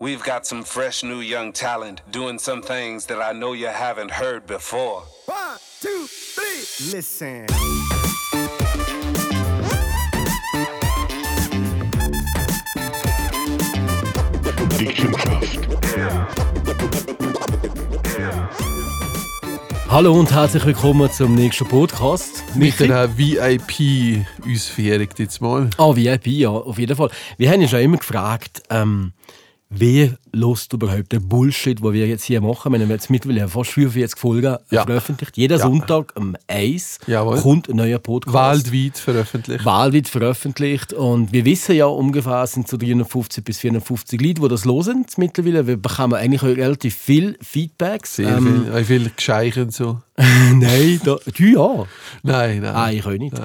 [0.00, 4.12] We've got some fresh new young talent doing some things that I know you haven't
[4.12, 5.02] heard before.
[5.26, 7.46] One, two, three, listen.
[19.88, 22.44] Hallo und herzlich willkommen zum nächsten Podcast.
[22.54, 25.68] Mit einer VIP-Ausführung jetzt mal.
[25.76, 27.10] Ah, VIP, ja, auf jeden Fall.
[27.36, 29.12] Wir haben ja schon immer gefragt, ähm,
[29.70, 32.72] wer lost überhaupt den Bullshit, den wir jetzt hier machen?
[32.72, 34.84] Wir haben jetzt mittlerweile fast 45 Folgen Ja.
[34.84, 35.36] veröffentlicht.
[35.36, 35.64] Jeden Ja.
[35.64, 37.40] Sonntag um 1 Jawohl.
[37.40, 38.70] kommt ein neuer Podcast.
[38.72, 39.64] Weltweit veröffentlicht.
[39.64, 40.92] Wahlweit veröffentlicht.
[40.92, 45.04] Und wir wissen ja ungefähr, es sind so 350 bis 450 Leute, die das hören
[45.16, 45.66] mittlerweile.
[45.66, 48.16] Wir bekommen eigentlich relativ viel Feedbacks.
[48.16, 49.98] Sehr Ähm, viel, auch viel Gescheiche und so.
[50.18, 51.84] Nein, da, du ja.
[52.24, 52.74] Nein, nein.
[52.74, 53.40] Ah, ich auch nicht.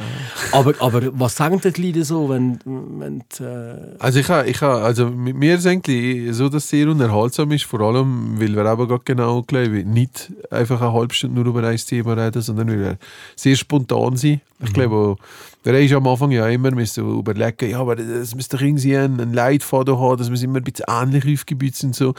[0.52, 4.80] Aber, aber was sagen die Leute so, wenn, wenn äh, Also ich habe, ich ha,
[4.82, 9.04] also mir ist eigentlich so, dass sehr unterhaltsam ist, vor allem, weil wir eben gerade
[9.06, 12.98] genau glaube nicht einfach eine halbe Stunde nur über ein Thema reden, sondern weil wir
[13.36, 14.42] sehr spontan sind.
[14.66, 15.18] Ich glaube,
[15.64, 19.34] wir haben am Anfang ja immer müssen überlegen, ja, aber es müsste irgendwie einen, einen
[19.34, 21.96] Leitfaden haben, dass wir immer ein bisschen ähnlich aufgebaut sind.
[21.96, 22.14] So.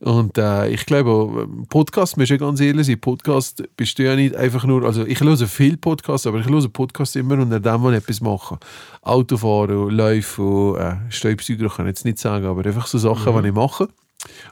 [0.00, 4.64] Und äh, ich glaube, Podcast, wir müssen ganz ehrlich sein, Podcast besteht ja nicht einfach
[4.64, 8.20] nur, also ich höre viel Podcasts, aber ich höre Podcasts immer unter dem, ich etwas
[8.20, 8.58] mache.
[9.02, 13.54] Autofahren, Laufen, äh, Staubsauger kann ich jetzt nicht sagen, aber einfach so Sachen, die ich
[13.54, 13.88] mache.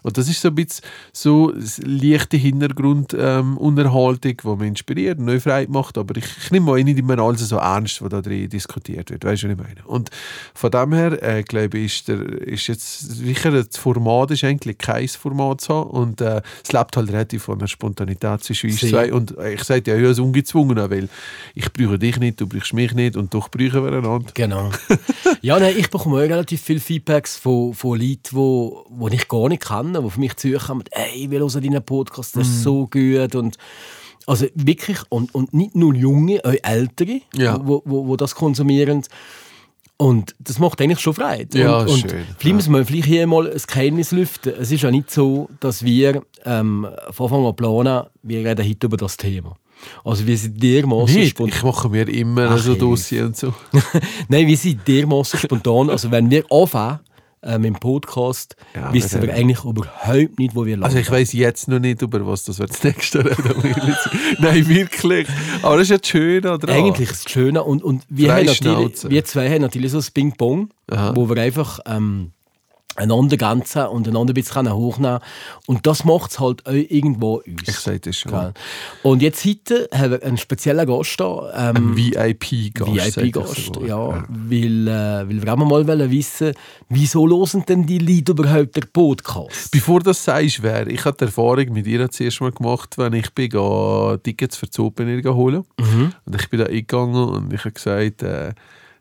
[0.03, 1.53] Und das ist so ein bisschen so
[1.85, 5.99] leichte Hintergrundunterhaltung, ähm, die mich inspiriert und neu frei macht.
[5.99, 9.25] Aber ich, ich nehme mal nicht immer alles so ernst, was da drin diskutiert wird.
[9.25, 9.87] Weißt du, was ich meine?
[9.87, 10.11] Und
[10.55, 14.79] von dem her, äh, glaube ich, ist, der, ist jetzt sicher, das Format ist eigentlich
[14.79, 15.91] kein Format zu haben.
[15.91, 19.13] Und äh, es lebt halt relativ von der Spontanität zwischen uns zwei.
[19.13, 21.09] Und äh, ich sage ja, ja, es ungezwungen, weil
[21.55, 24.31] ich brauche dich nicht, du brauchst mich nicht und doch brauchen wir einander.
[24.35, 24.71] Genau.
[25.41, 29.29] ja, nein, ich bekomme auch relativ viele Feedbacks von, von Leuten, die wo, wo ich
[29.29, 32.87] gar nicht kenne, die auf mich zukommen, ey, wir hören deinen Podcast, das ist so
[32.87, 33.35] gut.
[33.35, 33.57] Und,
[34.27, 37.59] also wirklich, und, und nicht nur Junge, auch Ältere, Ja.
[37.63, 39.03] wo, wo, wo das konsumieren.
[39.97, 41.59] Und das macht eigentlich schon Freude.
[41.59, 42.25] Ja, und, und schön.
[42.39, 44.53] Vielleicht müssen wir vielleicht hier mal ein Geheimnis lüften.
[44.61, 48.87] Es ist ja nicht so, dass wir ähm, von Anfang an planen, wir reden heute
[48.87, 49.57] über das Thema.
[50.05, 51.57] Also wir sind dermaßen spontan.
[51.57, 52.75] ich mache mir immer Ach, so.
[52.75, 53.53] Dossier und so.
[54.29, 55.91] Nein, wir sind dermaßen spontan.
[55.91, 57.01] Also wenn wir anfangen
[57.43, 60.85] äh, mit dem Podcast, Ja, wissen wir eigentlich überhaupt nicht, wo wir landen.
[60.85, 63.97] Also ich weiß jetzt noch nicht, über was das wir das nächste reden.
[64.39, 65.27] Nein, wirklich.
[65.63, 66.71] Aber das ist ja das Schöne daran.
[66.71, 67.57] Eigentlich ist es schön.
[67.57, 70.71] Und, und wir, haben natürlich, wir zwei haben natürlich so ein Ping-Pong,
[71.15, 72.33] wo wir einfach ähm,
[72.97, 75.33] einander ganzen und einander ein bisschen hochnehmen können.
[75.67, 77.69] Und das macht es halt auch irgendwo uns.
[77.69, 78.53] Ich sage das schon.
[79.03, 81.71] Und jetzt heute haben wir einen speziellen Gast da.
[81.71, 83.17] Ähm, Ein VIP-Gast.
[83.17, 83.89] VIP-Gast, sogar.
[83.89, 86.53] ja, Weil, äh, weil wir auch mal wollen wissen
[86.89, 89.71] wieso hören denn die Leute überhaupt den Podcast?
[89.71, 93.15] Bevor du das sagst, wer, ich habe die Erfahrung mit ihr zuerst mal gemacht, wenn
[93.15, 93.51] ich bin,
[94.23, 96.13] Tickets für die Open Air holen Mhm.
[96.25, 98.53] Und ich bin da eingegangen und ich habe gesagt, äh,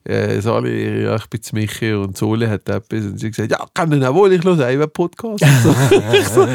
[0.04, 3.06] äh, Sali, ja, ich bin zu Michi und Soli hat etwas.
[3.06, 5.44] Und sie hat gesagt, ja, kann ich auch wohl, ich höre einen Podcast.
[5.64, 5.76] So.
[6.14, 6.48] ich, so,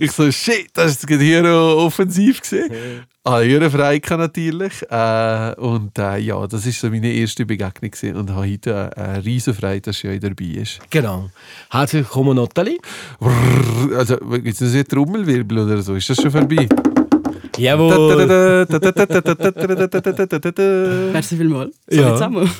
[0.00, 2.70] ich so, shit, das gerade hier noch offensiv gesehen.
[3.26, 4.82] Ah, ihre Freike natürlich.
[4.90, 8.16] Äh, und äh, ja, das war so meine erste Begegnung gewesen.
[8.16, 10.78] und habe heute äh, eine riesen Freude, dass sie auch dabei ist.
[10.90, 11.30] Genau.
[11.70, 12.76] Herzlich willkommen, Nathalie.
[13.18, 15.94] Brrr, Also, gibt es ein Trommelwirbel oder so?
[15.94, 16.68] Ist das schon vorbei?
[17.56, 18.66] Jawohl.
[21.12, 21.76] Merci vielmals.
[21.90, 22.00] Ja.
[22.00, 22.12] Ja.
[22.14, 22.50] zusammen.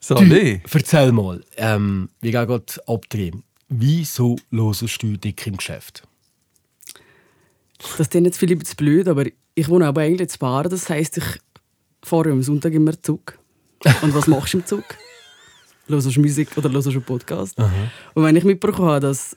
[0.00, 0.62] Sali.
[0.72, 3.42] Erzähl mal, ähm, wir gehen gerade abdrehen.
[3.68, 6.02] Wieso hörst du dick im Geschäft?
[7.98, 10.64] Das klingt jetzt vielleicht ein bisschen blöd, aber ich wohne aber eigentlich in Bar.
[10.64, 11.24] Das heisst, ich
[12.02, 13.38] fahre am Sonntag immer Zug.
[14.02, 14.84] Und was machst du im Zug?
[15.88, 17.58] Hörst du Musik oder hörst du einen Podcast?
[18.14, 19.36] Und wenn ich mitbekommen habe, dass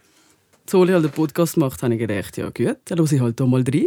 [0.65, 3.47] Zoli halt einen Podcast macht, habe ich gedacht, ja gut, dann höre ich halt hier
[3.47, 3.85] mal rein.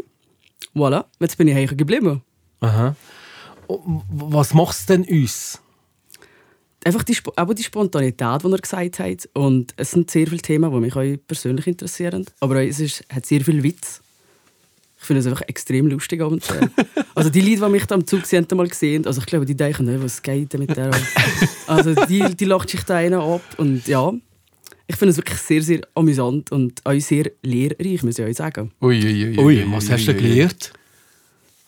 [0.74, 2.22] Voilà, jetzt bin ich hängen geblieben.
[2.60, 2.94] Aha.
[3.68, 5.60] Was macht denn uns?
[6.84, 9.28] Einfach die, aber die Spontanität, die er gesagt hat.
[9.34, 12.24] Und es sind sehr viele Themen, die mich auch persönlich interessieren.
[12.40, 14.00] Aber es ist, hat sehr viel Witz.
[15.00, 16.22] Ich finde es einfach extrem lustig.
[16.22, 16.42] und
[17.14, 19.56] also die Leute, die mich da am Zug sind, mal gesehen also ich glaube, die
[19.56, 20.90] denken, «Hey, was geht denn mit der?
[21.66, 23.42] also die, die lacht sich da einen ab.
[23.58, 24.12] Und ja,
[24.90, 28.72] ich finde es wirklich sehr, sehr amüsant und auch sehr lehrreich, muss ich euch sagen.
[28.80, 30.72] Ui, ui, ui, Ui, was hast du gelernt?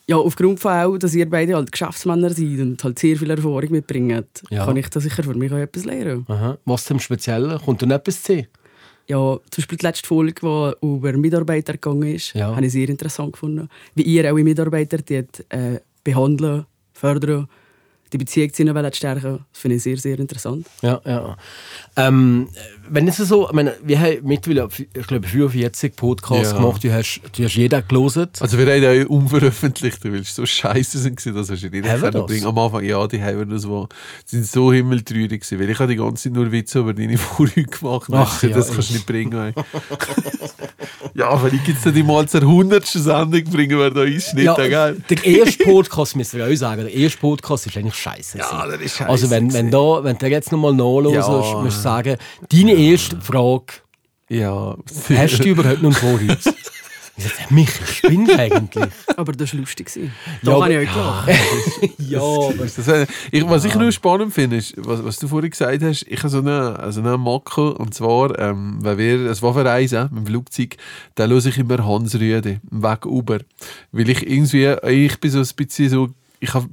[0.06, 3.70] Ja, aufgrund von auch, dass ihr beide halt Geschäftsmänner seid und halt sehr viel Erfahrung
[3.70, 4.64] mitbringen, Ja.
[4.64, 6.24] kann ich da sicher für mich auch etwas lernen.
[6.28, 6.58] Aha.
[6.64, 7.60] Was zum Speziellen?
[7.60, 8.46] Kommt da noch etwas zu sehen?
[9.06, 10.32] Ja, zum Beispiel die letzte Folge,
[10.82, 12.56] die über Mitarbeiter gegangen ist, Ja.
[12.56, 13.68] habe ich sehr interessant gefunden.
[13.94, 15.14] Wie ihr eure Mitarbeiter die,
[15.50, 17.46] äh, behandeln, fördern,
[18.12, 19.44] die Beziehung zu ihnen wollen stärken.
[19.52, 20.66] Das finde ich sehr, sehr interessant.
[20.82, 21.36] Ja, ja.
[21.96, 22.48] Ähm,
[22.92, 26.58] wenn es so, ich meine, wir haben mittlerweile, ich glaube, 45 Podcasts Ja.
[26.58, 28.26] gemacht, du hast, du hast jeden gelesen.
[28.40, 32.12] Also wir haben ja unveröffentlicht, weil sie so scheiße sind, gewesen, dass wir nicht können
[32.12, 32.26] das?
[32.26, 32.46] bringen.
[32.46, 33.88] Am Anfang, ja, die haben das war,
[34.24, 37.64] sind so himmeltraurig gewesen, weil ich habe die ganze Zeit nur Witze über deine Vorhüte
[37.78, 38.10] gemacht.
[38.12, 39.54] Ach, ja, das kannst du nicht bringen.
[41.14, 42.86] ja, vielleicht gibt es die mal zur 100.
[42.86, 44.54] Sendung, bringen wir da Einschnitte, Ja,
[44.90, 44.96] gell?
[45.10, 48.38] der erste Podcast, müssen wir auch sagen, der erste Podcast ist eigentlich scheiße.
[48.38, 51.60] Ja, der ist scheisse Also wenn, wenn, da, wenn du jetzt nochmal nachhörst, Ja.
[51.62, 52.16] musst du sagen,
[52.52, 53.74] deine erste Frage,
[54.28, 54.76] Ja.
[55.10, 56.38] hast du überhaupt noch einen Vorhut?
[57.22, 58.88] Ich sage, Michi, spinnt eigentlich?
[59.14, 59.90] Aber das war lustig.
[59.94, 60.02] Ja,
[60.42, 61.28] Da aber- habe ich auch gelacht.
[61.98, 65.50] ja, aber Das, wär- ich, was ich nur spannend finde, ist, was, was du vorhin
[65.50, 69.42] gesagt hast, ich habe so einen also eine Makro, und zwar, ähm, wenn wir, es
[69.42, 70.78] war verreisen mit dem Flugzeug,
[71.14, 73.40] da höre ich immer Hans Rüede, Weg Uber.
[73.92, 76.08] Weil ich irgendwie, ich bin so ein bisschen so,
[76.40, 76.68] ich habe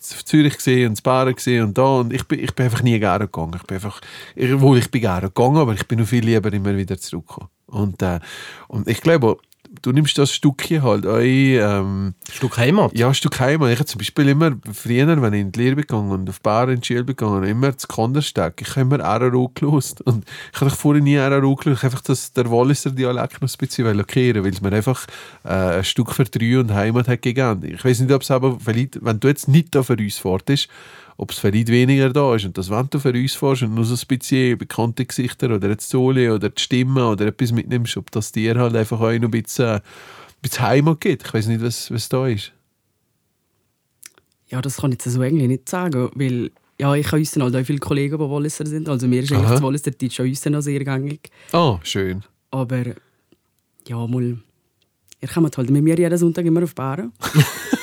[0.00, 3.26] Zürich gesehen und Baren gesehen und da und ich bin, ich bin einfach nie gerne
[3.26, 3.54] gegangen.
[3.56, 4.00] Ich bin einfach,
[4.36, 7.50] ich, wohl, ich bin gerne gegangen, aber ich bin noch viel lieber immer wieder zurückgekommen.
[7.66, 8.20] Und, äh,
[8.68, 9.38] und ich glaube,
[9.82, 12.96] du nimmst das Stückchen halt, eu, ähm, Stück Heimat.
[12.96, 13.70] ja, Stück Heimat.
[13.72, 16.68] Ich habe zum Beispiel immer, früher, wenn ich in die Lehre gegangen und auf Bar
[16.68, 18.60] in die Schule gegangen immer zu Kandersteg.
[18.60, 20.00] Ich habe immer RRO gelost.
[20.02, 21.84] Und ich habe vorher nie RRO gelost.
[21.84, 25.06] Einfach das, der Walliser Dialekt noch ein bisschen lackieren weil es mir einfach
[25.44, 27.64] äh, ein Stück für drei und Heimat hat gegeben.
[27.64, 30.68] Ich weiß nicht, ob es aber vielleicht, wenn du jetzt nicht da für uns fahrtest,
[31.16, 32.44] ob es vielleicht weniger da ist.
[32.44, 35.68] Und das, wenn du für uns fährst und nur so ein bisschen bekannte Gesichter oder
[35.68, 39.24] jetzt Soli oder die Stimme oder etwas mitnimmst, ob das dir halt einfach auch noch
[39.24, 39.82] ein bisschen, ein
[40.42, 41.26] bisschen Heimat gibt.
[41.26, 42.52] Ich weiß nicht, was, was da ist.
[44.48, 47.56] Ja, das kann ich jetzt so eigentlich nicht sagen, weil ja, ich habe uns halt
[47.56, 48.88] auch viele Kollegen, die Walliser sind.
[48.88, 49.54] Also mir ist eigentlich Aha.
[49.54, 51.30] das Walliser Deutsch auch uns noch sehr gängig.
[51.52, 52.22] Ah, schön.
[52.50, 52.84] Aber
[53.86, 54.38] ja, mal...
[55.20, 57.12] Ihr kommt halt mit mir jeden Sonntag immer auf Baren.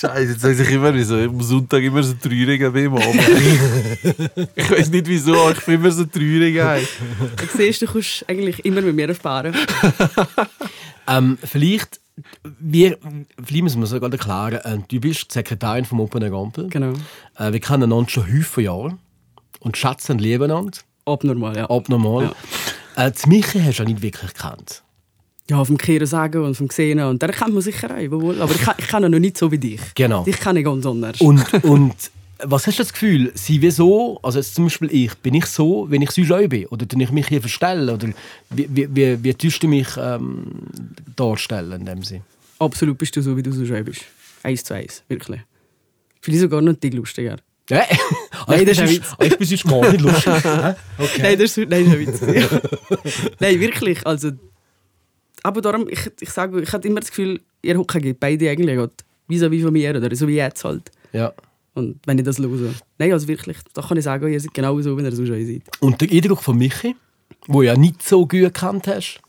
[0.00, 2.92] Scheiße, jetzt weiß ich immer, wieso ich am Sonntag immer so traurig bin
[4.54, 6.54] ich weiß nicht wieso, aber ich bin immer so traurig.
[6.54, 9.56] Du siehst, du kommst eigentlich immer mit mir auf Baren.
[11.08, 12.00] Ähm, vielleicht,
[12.60, 12.98] wir,
[13.42, 16.68] vielleicht müssen wir es sogar erklären, äh, du bist die Sekretärin vom Open Rampel.
[16.68, 16.92] Genau.
[17.38, 18.98] Äh, wir kennen einander schon viele Jahre
[19.60, 20.78] und schätzen und lieben einander.
[21.06, 21.70] Abnormal, ja.
[21.70, 22.34] Abnormal.
[22.96, 24.82] Äh, das Michi hast du ja nicht wirklich gekannt.
[25.50, 27.00] Ja, vom Kehren sagen und vom Sehen.
[27.00, 28.40] Und der kennt man sicher auch, wohl.
[28.42, 29.80] Aber ich, kann- ich kenne ihn noch nicht so wie dich.
[29.94, 30.24] Genau.
[30.24, 31.20] Dich kenne ich ganz anders.
[31.20, 31.94] Und, und
[32.44, 35.46] was hast du das Gefühl, sie wie so, also jetzt zum Beispiel ich, bin ich
[35.46, 36.66] so, wenn ich sonst auch bin?
[36.66, 37.88] Oder tue ich mich hier verstellen?
[37.88, 38.08] Oder
[38.50, 40.44] wie, wie, wie, wie tust du mich ähm,
[41.16, 42.20] darstellen in dem Sinn?
[42.58, 44.02] Absolut bist du so, wie du so schön bist.
[44.42, 45.40] Eins zu eins, wirklich.
[46.20, 47.36] Vielleicht sogar noch Tick lustiger.
[47.70, 47.84] Ja.
[48.48, 49.16] Nein, das ist ein ich Witz.
[49.16, 50.32] bin, ich bin sonst mal nicht lustig.
[50.98, 51.22] Okay.
[51.22, 53.30] Nein, das ist, nein, das ist ein Witz.
[53.40, 54.06] nein, wirklich.
[54.06, 54.30] Also,
[55.42, 58.92] aber darum, ich, ich sage, ich hatte immer das Gefühl, ihr Hockey beide eigentlich gerade
[59.28, 60.90] vis-à-vis von mir oder so wie jetzt halt.
[61.12, 61.32] Ja.
[61.74, 62.74] Und wenn ich das höre.
[62.98, 65.46] Nein, also wirklich, da kann ich sagen, ihr seid genau so, wie ihr so schön
[65.46, 65.62] seid.
[65.80, 66.96] Und der Eindruck von Michi,
[67.46, 69.20] wo du ja nicht so gut gekannt hast.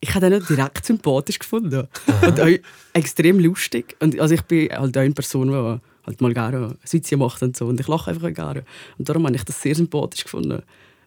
[0.00, 1.88] Ich habe ihn nicht direkt sympathisch gefunden.
[2.26, 2.48] Und auch
[2.92, 3.96] extrem lustig.
[4.00, 7.56] Und also ich bin halt auch eine Person, die halt mal gerne Sitzchen macht und
[7.56, 7.66] so.
[7.66, 8.64] Und ich lache einfach auch gerne.
[8.98, 10.62] Und darum habe ich das sehr sympathisch gefunden.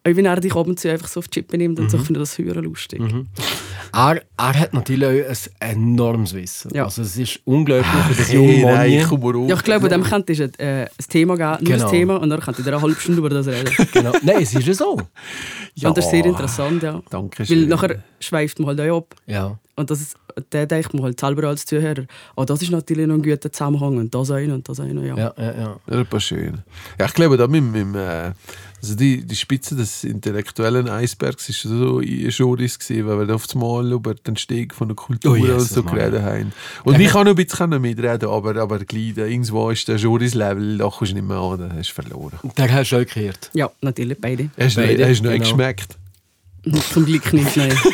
[0.08, 1.98] Auch wenn er dich ab und zu einfach so auf die Chippe nimmt und so,
[1.98, 3.02] ich finde das höher lustig.
[3.92, 6.72] Er, er hat natürlich auch ein enormes Wissen.
[6.74, 6.86] Ja.
[6.86, 8.64] Also es ist unglaublich für das junge Hey,
[9.02, 9.36] Mann.
[9.36, 9.50] raus.
[9.50, 10.50] Ja, ich glaube, dem könnte ich äh,
[10.84, 11.86] ein Thema geben, nur Genau.
[11.86, 13.74] ein Thema, und dann könnte ich eine halbe Stunde über das reden.
[13.92, 14.12] Genau.
[14.22, 14.94] Nein, es ist ja so.
[15.84, 17.02] Und das ist sehr interessant, ja.
[17.10, 19.16] Danke Weil nachher schweift man halt auch ab.
[19.28, 19.58] Ja.
[19.76, 20.18] Und das ist,
[20.50, 22.04] dann denkt man halt selber als Zuhörer,
[22.36, 25.18] oh, das ist natürlich noch ein guter Zusammenhang und das eine und das eine, ja.
[25.18, 25.80] Ja, ja, ja.
[25.90, 26.60] Ja, das schön.
[27.00, 28.32] Ja, ich glaube, da mit, mit, äh,
[28.82, 33.92] also die, die Spitze des intellektuellen Eisbergs ist so Joris gewesen, weil wir oft mal
[33.92, 36.54] über den Steg von der Kultur Oh, und Jesus, so geredet haben.
[36.84, 40.90] Und ich kann noch ein bisschen mitreden, aber, aber gleich, irgendwo ist der Joris-Level, da
[40.90, 42.40] kommst du nicht mehr an, da hast du verloren.
[42.58, 43.50] Der hast du auch gehört.
[43.54, 44.50] Ja, natürlich, beide.
[44.58, 45.44] Hast du noch, Beide, hast du noch genau.
[45.44, 45.98] geschmeckt?
[46.94, 47.74] Zum Glück nicht, nein.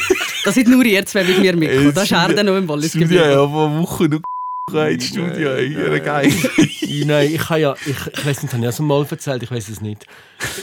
[0.46, 1.92] Das sind nur ihr zwei mit mir mitgekommen.
[1.96, 3.16] Das ist er dann noch im Wallis geblieben.
[3.16, 4.22] ja, vor Wochen noch
[4.68, 6.34] Studio, ja, geil.
[7.06, 9.70] Nein, ich habe ja, ich, ich weiß nicht, habe ich das mal erzählt, ich weiß
[9.70, 10.08] es nicht.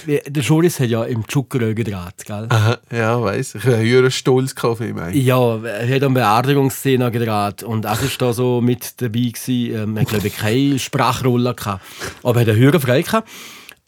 [0.06, 2.46] Der Joris hat ja im Tschucker gedreht, gell?
[2.48, 3.54] Aha, ja, weiss.
[3.54, 4.98] Ich habe höheren Stolz gehabt auf ihn.
[5.12, 9.30] Ja, er hat eine Beerdigungsszene gedreht und er war da so mit dabei.
[9.32, 9.74] Gewesen.
[9.74, 11.84] Ähm, er hat, glaube ich, keine Sprachrolle gehabt,
[12.24, 13.28] aber er hat eine höhere frei gehabt.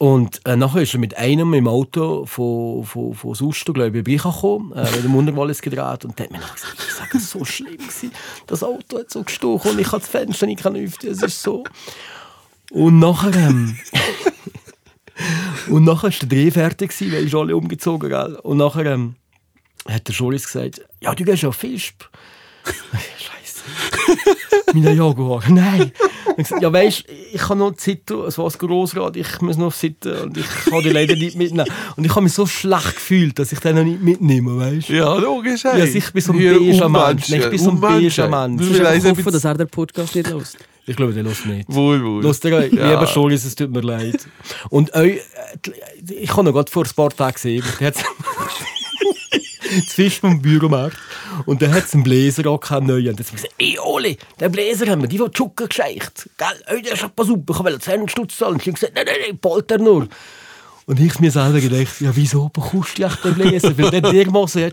[0.04, 4.06] Und äh, nachher ist er mit einem im Auto von, von, von Susto, glaube ich,
[4.06, 7.78] reingekommen, äh, mit dem Unterwallis gedreht und der hat mir gesagt, es war so schlimm.
[7.78, 8.12] Gewesen.
[8.46, 11.64] Das Auto hat so gestochen und ich habe das Fenster nicht öffnen Es ist so...
[12.70, 13.34] Und nachher...
[13.34, 13.78] Ähm,
[15.70, 18.34] und nachher war der Dreh fertig, gewesen, weil ich alle umgezogen gell?
[18.42, 19.14] Und nachher ähm,
[19.88, 21.94] hat der Joris gesagt, ja, du gehst auf Fisch.
[24.74, 25.42] Meine Jaguar.
[25.48, 25.92] Nein.
[26.26, 29.72] Und ich gesagt, ja weißt, ich habe noch Zeit, es war Grossrat, ich muss noch
[29.72, 31.68] sitzen und ich kann die leider nicht mitnehmen.
[31.96, 34.92] Und ich habe mich so schlecht gefühlt, dass ich den noch nicht mitnehme, weißt du?
[34.94, 35.62] Ja, logisch.
[35.64, 37.30] Ja, also ich bin so ein beiger Mensch.
[37.30, 38.62] Ich bin so ein beiger Mensch.
[38.62, 40.56] Du Ich weißt, hoffe, dass er den Podcast nicht hört.
[40.86, 41.64] Ich glaube, der lässt nicht.
[41.72, 42.22] Wohl, wohl.
[42.22, 42.90] Lustig, Ja.
[42.90, 44.26] lieber Scholis, es tut mir leid.
[44.68, 45.18] Und äh,
[46.10, 47.96] ich habe noch gerade vor ein paar Tagen gesehen, das
[49.92, 50.96] Fisch vom Büromarkt
[51.46, 53.08] und da hat es einen Bläser auch keinen neuen.
[53.08, 56.28] Und dann hat sie gesagt, ey Oli, den Bläser haben wir, die wird Schucke gescheicht.
[56.36, 58.54] Gell, ey, der ist aber super, ich will 10 Stutz zahlen.
[58.54, 60.08] Und sie hat gesagt, nein, nein, nein, Polter nur.
[60.86, 63.76] Und ich mir selber gedacht, ja wieso bekommst du den Bläser?
[63.78, 64.72] Weil der dermaßen hat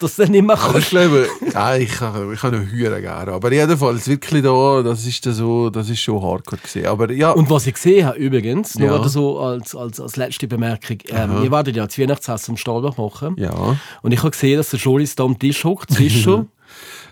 [0.00, 0.90] dass du nicht mehr Aber ich kannst.
[0.90, 3.32] glaube, ja, ich kann, ich kann noch hören gerne.
[3.32, 6.86] Aber jedenfalls, wirklich da, das ist da so, das ist schon hardcore gesehen.
[6.86, 9.08] Aber ja, Und was ich gesehen habe übrigens, nur Ja.
[9.08, 13.36] so als, als, als letzte Bemerkung, ähm, wir werden ja das Weihnachtsessen am Stahlbach machen.
[13.38, 13.76] ja.
[14.02, 16.48] Und ich habe gesehen, dass der Scholis da am Tisch hockt, zwischen.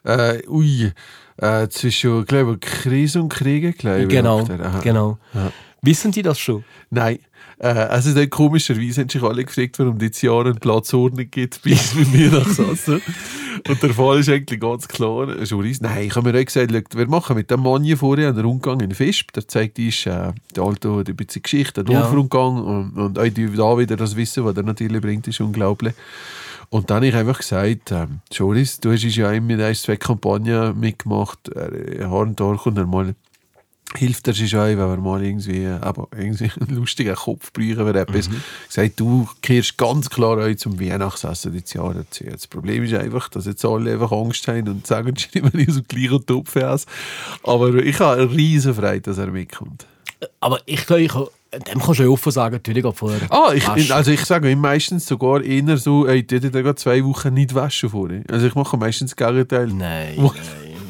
[0.05, 0.93] Äh, ui,
[1.39, 4.09] äh, zwischen, glaube ich, Krise und Kriege, glaube ich.
[4.09, 4.41] genau.
[4.41, 4.79] Aha.
[4.81, 5.19] genau.
[5.83, 6.65] Wissen Sie das schon?
[6.91, 7.19] Nein.
[7.61, 11.95] Äh, also dann komischerweise haben sich alle gefragt, warum dieses Jahr eine Platzordnung gibt bis
[11.97, 13.03] mit mir nach Sassen.
[13.69, 15.37] Und der Fall ist eigentlich ganz klar.
[15.43, 18.29] Juris, nein, ich habe mir auch gesagt, schau, wir machen mit dem Mann hier vorher
[18.29, 19.33] einen Rundgang in Fisp.
[19.33, 22.03] Der zeigt uns äh, die alte die bisschen Geschichte, den Ja.
[22.03, 25.95] Dorfrundgang und, und auch die da wieder das Wissen, was er natürlich bringt, ist unglaublich.
[26.71, 29.97] Und dann habe ich einfach gesagt, ähm, Joris, du hast ja auch mit ein, zwei
[29.97, 33.15] Kampagnen mitgemacht, äh, Horndorf und einmal
[33.97, 37.81] hilft er sich auch, wenn wir mal irgendwie, äh, aber irgendwie einen lustigen Kopf brauchen
[37.81, 38.29] oder etwas.
[38.67, 42.25] Gesagt, du kehrst ganz klar auch zum Weihnachtsessen dieses Jahr dazu.
[42.25, 45.77] Das Problem ist einfach, dass jetzt alle einfach Angst haben und sagen, stimmen nicht aus
[45.77, 46.87] dem gleichen Topf aus.
[47.43, 49.87] Aber ich habe eine riesen Freude, dass er mitkommt.
[50.41, 53.21] Aber ich glaube, ich, dem kannst du ja offen sagen, natürlich auch vorher.
[53.31, 57.35] Ah, ich, also ich sage ihm meistens sogar eher so, ey, du hättest zwei Wochen
[57.35, 58.23] nicht waschen vorher.
[58.31, 59.69] Also ich mache meistens das Gegenteil.
[59.69, 60.31] Nein, nein,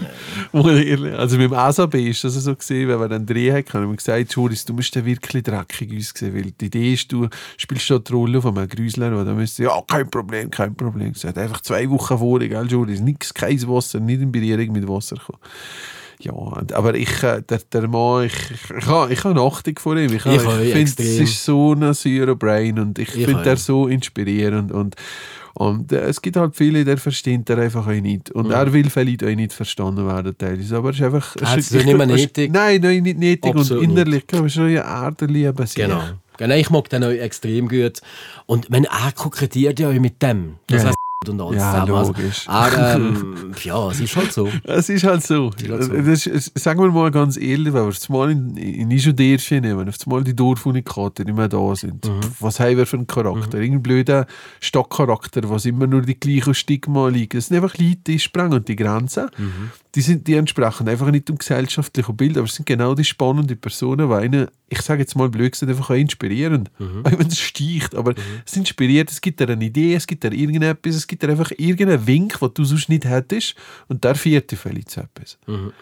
[0.00, 0.09] nein.
[1.19, 3.97] Also mit dem ASAB ist das so gesehen, wenn wir einen Dreh hatten, haben wir
[3.97, 7.99] gesagt, Joris, du musst ja wirklich dreckig aussehen, weil die Idee ist, du spielst da
[7.99, 11.12] die Rolle von einem Grüsler, und dann müsste ja, kein Problem, kein Problem.
[11.12, 15.17] gesagt, einfach zwei Wochen vorher, gell, Joris, nichts, kein Wasser, nicht in Berührung mit Wasser
[15.17, 15.40] kommen.
[16.21, 16.33] Ja,
[16.75, 20.13] aber ich, äh, der, der Mann, ich, ich, ich habe ich habe Achtung vor ihm.
[20.13, 23.49] Ich, habe- Ich ich finde, es ist so ein saurer Brain und ich, Ich finde
[23.51, 24.97] er so inspirierend und
[25.55, 28.31] und äh, es gibt halt viele, der versteht er einfach auch nicht.
[28.31, 30.77] Und er will vielleicht auch nicht verstanden werden, teilweise.
[30.77, 31.35] Aber es ist einfach...
[31.35, 32.53] Es ist- ich nicht mehr nötig.
[32.53, 33.45] Nein, nein, nicht nötig.
[33.57, 35.65] Absolut und innerlich, glaube ich, schon eine Erdenliebe.
[35.75, 36.01] Genau.
[36.37, 36.55] genau.
[36.55, 38.01] Ich mag den auch extrem gut.
[38.47, 40.57] Und wenn er kokettiert ja mit dem.
[40.69, 40.91] Das Ja.
[41.27, 41.73] Und alles Ja.
[41.85, 42.47] Also, logisch.
[42.49, 44.49] er, ähm, ja, es ist halt so.
[44.65, 45.51] Es ist halt so.
[45.69, 45.93] halt so.
[45.93, 49.89] Das ist, sagen wir mal ganz ehrlich, wenn wir es mal in, in Isoderfchen nehmen,
[49.89, 52.23] auf mal die Dorfunikate nicht mehr da sind, Mhm.
[52.23, 53.59] pff, was haben wir für einen Charakter?
[53.59, 54.27] Irgendein blöder
[54.61, 57.37] Stockcharakter, was immer nur die gleichen Stigma liegen.
[57.37, 59.29] Es sind einfach Leute, die sprengen die Grenzen.
[59.37, 59.71] Mhm.
[59.99, 63.59] Die, sind, die entsprechen einfach nicht dem gesellschaftlichen Bild, aber es sind genau die spannenden
[63.59, 66.69] Personen, die einen, ich sage jetzt mal blöd gesagt, einfach auch inspirieren.
[66.78, 67.05] Mhm.
[67.05, 68.14] Auch wenn es sticht, aber
[68.47, 71.50] es inspiriert, es gibt dir eine Idee, es gibt dir irgendetwas, es gibt dir einfach
[71.59, 73.57] irgendeinen Wink, den du sonst nicht hättest
[73.88, 75.37] und der dich vielleicht zu etwas.
[75.49, 75.73] Mhm,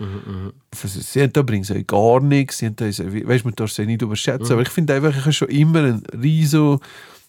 [0.83, 3.85] Also, Sie haben da bringen sie gar nichts, sie haben da, weißt, man darf sie
[3.85, 4.53] nicht überschätzen, Mhm.
[4.53, 6.79] aber ich finde einfach, ich habe schon immer einen riesen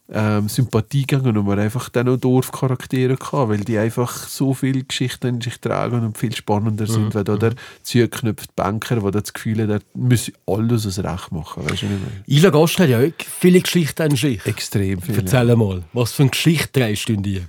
[0.09, 5.41] ähm, Sympathie gegenüber einfach dann auch Dorfcharaktere gehabt, weil die einfach so viele Geschichten in
[5.41, 6.91] sich tragen und viel spannender Mhm.
[6.91, 11.31] sind, weil da der zugeknüpfte Banker, der das Gefühl hat, er müsse alles aus Recht
[11.31, 12.37] machen, weißt du nicht mehr?
[12.37, 14.45] Ila Gast hat ja auch viele Geschichten an sich.
[14.45, 15.15] Extrem viel.
[15.17, 17.41] Erzähl mal, was für eine Geschichte trägst du in dir?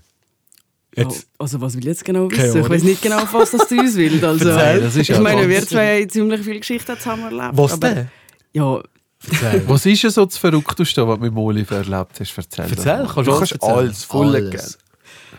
[0.97, 2.61] Jetzt, Oh, also was will ich jetzt genau wissen?
[2.61, 4.25] Ich weiß nicht genau, was das du uns willst.
[4.25, 7.57] Also, ich meine, wir zwei haben ziemlich viele Geschichten zusammen erlebt.
[7.57, 8.09] was aber- denn?
[8.53, 8.83] Ja,
[9.31, 9.63] Erzähl.
[9.69, 12.39] Was ist denn so das Verrückteste, was du mit Moli erlebt hast?
[12.39, 13.73] Erzähl, Erzähl, kannst du kannst erzählen.
[13.73, 14.51] alles, voll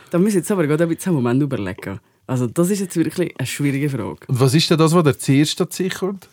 [0.09, 1.99] da muss ich jetzt aber gerade ein bisschen einen Moment überlegen.
[2.25, 4.19] Also das ist jetzt wirklich eine schwierige Frage.
[4.27, 6.27] Und was ist denn das, was der zuerst hat sich kommt?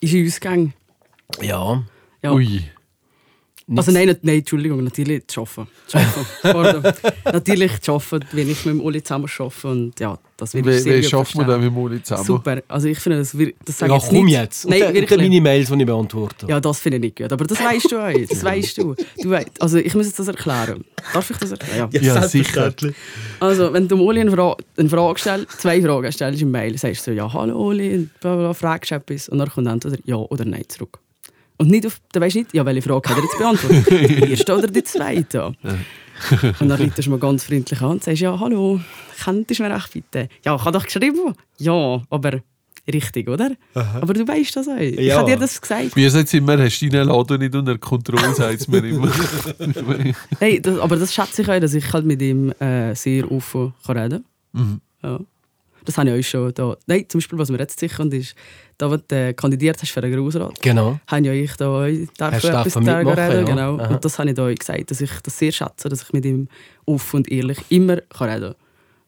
[0.00, 0.72] Ist in Ausgang?
[1.40, 1.82] Ja.
[2.22, 2.32] Ja.
[2.32, 2.64] Ui.
[3.76, 5.68] Also nein, nicht, nein, Entschuldigung, natürlich zu arbeiten.
[5.86, 5.98] Zu
[6.42, 6.98] arbeiten.
[7.32, 9.68] Natürlich zu arbeiten, wenn ich mit dem Uli zusammen arbeite.
[9.68, 12.24] Und ja, das will Wie, ich sehr wie gut schafft man das mit Moli zusammen?
[12.24, 12.62] Super.
[12.66, 14.34] Also ich finde, das, das sage Ja, ich komm nicht.
[14.34, 14.68] jetzt.
[14.68, 15.20] Nein, und, wirklich.
[15.20, 16.46] meine Mails, die ich beantworte.
[16.48, 17.32] Ja, das finde ich nicht gut.
[17.32, 18.28] Aber das weißt du auch.
[18.28, 18.94] Das weißt du.
[19.22, 20.84] du weißt, also ich muss jetzt das erklären.
[21.12, 21.88] Darf ich das erklären?
[21.92, 22.00] Ja.
[22.00, 22.74] Ja, sicher.
[23.38, 27.06] Also, wenn du Oli eine, Fra eine Frage stellst, zwei Fragen stellst im Mail, sagst
[27.06, 29.68] du so, ja, hallo Oli, und bla, bla, bla, fragst du etwas und dann kommt
[29.68, 30.98] entweder ja oder nein zurück.
[31.62, 33.86] Und nicht auf, dann weisst du nicht, ja, welche Frage hat er jetzt beantwortet?
[34.26, 35.44] die erste oder die zweite?
[36.58, 38.80] und dann rittest du mal ganz freundlich an und sagst, ja, hallo,
[39.22, 40.28] könntest du mir echt bitte?
[40.44, 41.34] Ja, ich habe doch geschrieben.
[41.58, 42.40] Ja, aber
[42.92, 43.52] richtig, oder?
[43.74, 44.76] Aber du weißt das auch.
[44.76, 45.18] Ich Ja.
[45.18, 45.94] habe dir das gesagt.
[45.94, 49.08] Wir sind immer, hast du deinen Laden nicht unter Kontrolle, sagt es mir immer.
[50.40, 53.72] Hey, das, aber das schätze ich auch, dass ich halt mit ihm äh, sehr offen
[53.86, 54.80] kann reden kann.
[55.04, 55.20] Ja.
[55.84, 56.76] Das habe ich euch schon da.
[56.86, 58.34] Nein, zum Beispiel, was mir jetzt sicher ist,
[58.78, 60.98] da, wo du äh, kandidiert hast für den Grossrat, Genau.
[61.06, 63.42] habe ja ich da euch ich du etwas mitmachen, reden, ja?
[63.42, 63.78] genau.
[63.78, 63.94] Aha.
[63.94, 66.24] Und das habe ich da euch gesagt, dass ich das sehr schätze, dass ich mit
[66.24, 66.48] ihm
[66.86, 68.54] offen und ehrlich immer kann reden kann.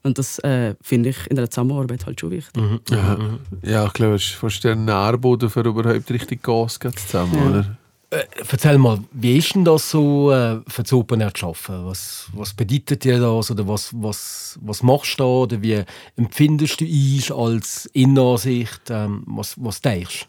[0.04, 2.62] Und das äh, finde ich in der Zusammenarbeit halt schon wichtig.
[2.62, 2.80] Mhm.
[2.90, 3.18] Ja,
[3.62, 7.50] ja ich glaube, es ist fast der Nährboden für überhaupt richtig Gas geht zusammen, Ja.
[7.50, 7.78] oder?
[8.14, 11.84] Äh, erzähl mal, wie ist denn das so äh, für das Open Air zu arbeiten?
[11.84, 13.50] Was, was bedeutet dir das?
[13.50, 15.24] Oder was, was, was machst du da?
[15.24, 15.82] Oder wie
[16.16, 18.82] empfindest du dich als Innenansicht?
[18.90, 20.28] Ähm, was, was denkst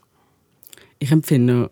[0.97, 1.69] Ich empfinde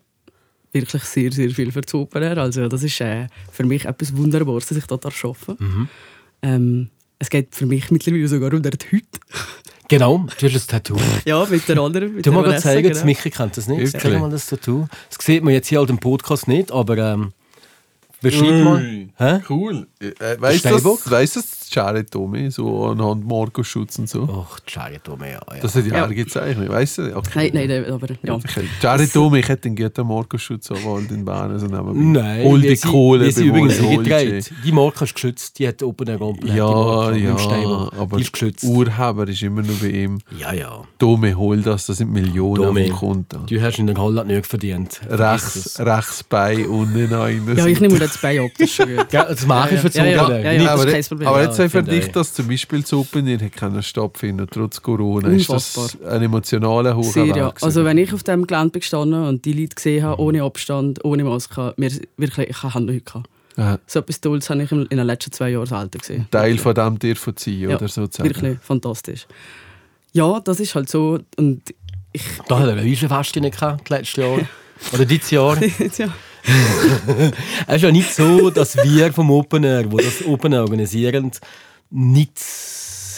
[0.72, 2.38] wirklich sehr, sehr viel für das Open Air.
[2.38, 5.48] Also das ist äh, für mich etwas Wunderbares, dass ich da arbeiten darf.
[5.58, 5.88] Mhm.
[6.42, 9.06] Ähm, es geht für mich mittlerweile sogar um den Hüt.
[9.88, 10.96] Genau, du hast ein Tattoo.
[11.24, 12.14] ja, mit der anderen.
[12.14, 12.94] Mit Du Vanessa, zeigen, genau.
[12.94, 13.80] das Michi kennt das nicht.
[13.80, 14.02] Wirklich?
[14.02, 14.86] Zeig mal das Tattoo.
[15.10, 17.32] Das sieht man jetzt hier halt im Podcast nicht, aber ähm,
[18.22, 19.08] beschreib mal.
[19.16, 19.40] Hä?
[19.48, 19.86] Cool.
[20.00, 24.46] Äh, weißt du, das, weißt du, das Jared Tommy, so anhand Marco Schutz und so?
[24.48, 25.40] Ach, die Scheiße, Tommy, ja.
[25.54, 25.60] ja.
[25.60, 26.04] Das hat ja Ja.
[26.06, 27.16] auch gezeichnet, weißt du?
[27.16, 27.50] Okay.
[27.52, 28.38] Nein, nein, aber ja.
[28.80, 32.76] Jared Tommy, ich hätte einen guten Marco Schutz Anwalt in Bern, so nehmen Nein, die
[32.76, 34.52] Kohle, sie bewohne übrigens gedreht.
[34.64, 36.54] Die Marke ist geschützt, die hat Open Air komplett.
[36.54, 38.64] Ja, die ja, aber die ist geschützt.
[38.64, 40.18] Urheber ist immer nur bei ihm.
[40.38, 40.82] ja, ja.
[40.98, 43.38] Tommy, hol das, das sind Millionen Tommy, auf dem Konto.
[43.46, 45.00] du hast in der Holland nicht verdient.
[45.08, 47.42] Rechts, rechts Bein unten rein.
[47.56, 49.08] Ja, ich nehme mir das bei ab, das ist schon gut.
[49.10, 50.72] Gell, Das mache ich für das Ja, ja, ja, ja, Nicht- ja.
[50.72, 51.28] das aber, ist kein Problem.
[51.28, 52.12] aber Ja, sei für finde dich, ich.
[52.12, 55.28] dass zum Beispiel hat können stattfinden trotz Corona.
[55.28, 56.12] Ist das Unfassbar.
[56.12, 57.52] ein emotionaler hoher Sehr, ja.
[57.60, 61.04] Also wenn ich auf dem Gelände bin gestanden und die Leute gesehen habe, ohne Abstand,
[61.04, 63.28] ohne Maske, mir wirklich, ich habe nichts gehabt.
[63.56, 66.26] Ja, So etwas Tolles habe ich in den letzten zwei Jahren selten gesehen.
[66.30, 68.28] Teil von dem dir verziehen, Ja, oder sozusagen.
[68.28, 69.26] Wirklich fantastisch.
[70.12, 71.20] Ja, das ist halt so.
[71.36, 71.62] Und
[72.12, 72.22] ich.
[72.48, 74.38] Da hat er eine Riesenfest gehabt, das letzte Jahr.
[74.92, 75.56] Oder dieses Jahr.
[75.98, 76.12] ja.
[77.66, 81.30] Es ist ja nicht so, dass wir vom Open Air, wo das Open Air organisieren,
[81.90, 82.38] nicht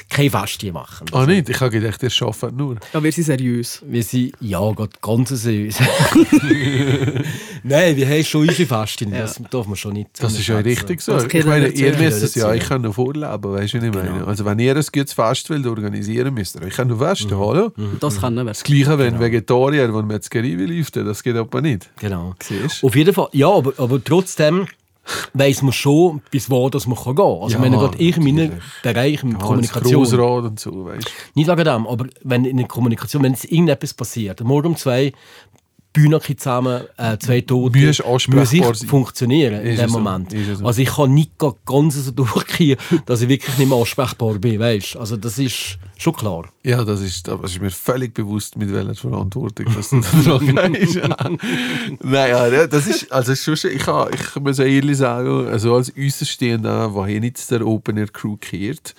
[0.08, 1.06] kein Festchen machen.
[1.12, 1.48] Ah, nicht?
[1.48, 2.76] Ich habe gedacht, ihr arbeitet nur.
[2.92, 3.82] ja, wir sind seriös.
[3.86, 5.78] Wir sind, ja, Gott, ganz süß.
[7.62, 10.10] Nein, wir haben schon unsere Festchen, das darf man schon nicht.
[10.18, 11.16] Das ist ja richtig so.
[11.18, 14.10] Ich meine, ihr müsst es ja euch auch noch vorleben, weißt du, was ich meine?
[14.12, 14.24] Genau.
[14.26, 17.38] Also, wenn ihr ein gutes Fest wollt organisieren müsst ihr euch auch noch Fest Mhm.
[17.38, 17.72] hallo?
[18.00, 18.44] Das kann wir.
[18.44, 21.90] Das Gleiche, wenn Vegetarier, wenn Metzgerie will, das geht aber nicht.
[21.98, 22.34] Genau.
[22.42, 22.84] Siehst?
[22.84, 24.66] Auf jeden Fall, ja, aber, aber trotzdem
[25.34, 27.42] weiss man schon, bis wo das man kann gehen kann.
[27.42, 28.52] Also, Ja, wenn gerade ich in meinem.
[28.82, 32.66] Bereich, in Als Kommunikation, Grossrat und so, weißt nicht wegen dem, aber wenn in der
[32.66, 35.12] Kommunikation, wenn jetzt irgendetwas passiert, morgen um zwei,
[35.96, 37.78] Bühnerchen zusammen, äh, zwei Tote,
[38.28, 40.30] muss ich funktionieren in Ist dem Moment.
[40.30, 40.66] ist so.
[40.66, 41.32] Also ich kann nicht
[41.64, 44.98] ganz so durchgehen, dass ich wirklich nicht mehr ansprechbar bin, weißt?
[44.98, 46.50] Also das ist schon klar.
[46.62, 51.00] Ja, das ist, das ist mir völlig bewusst, mit welcher Verantwortung das dran gehst.
[52.02, 53.74] Naja, ja, das ist, also ist schön.
[53.74, 58.36] ich, kann, ich muss ehrlich sagen, also als Außenstehender, wohin jetzt der Open Air Crew
[58.36, 58.94] kehrt,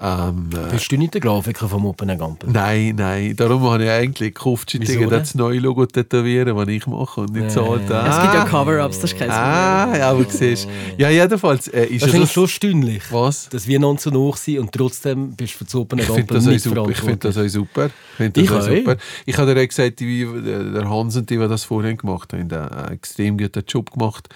[0.00, 2.50] ähm, äh, Bist du nicht der Grafiker vom Open Air Gampel?
[2.50, 3.36] Nein, nein.
[3.36, 4.72] Darum habe ich eigentlich gehofft,
[5.10, 5.20] denn?
[5.20, 7.42] das neue Logo tätowieren, das ich mache und nicht.
[7.42, 7.46] Nee.
[7.46, 10.00] Es gibt ja Cover-Ups, das ist kein Ah, Problem.
[10.00, 12.10] ja, aber siehst Ja, jedenfalls äh, ist Das es...
[12.10, 13.48] finde ich schon stündlich, Was?
[13.50, 16.20] dass wir noch zu hoch sind und trotzdem bist du für das Open Ich finde
[16.22, 16.88] Gampel das, nicht super.
[16.90, 17.90] Ich finde das auch super.
[18.18, 18.96] Ich, das Ich auch super.
[19.26, 20.26] ich habe dir gesagt, die,
[20.74, 24.28] der Hans und die, die das vorhin gemacht haben, haben einen extrem guten Job gemacht.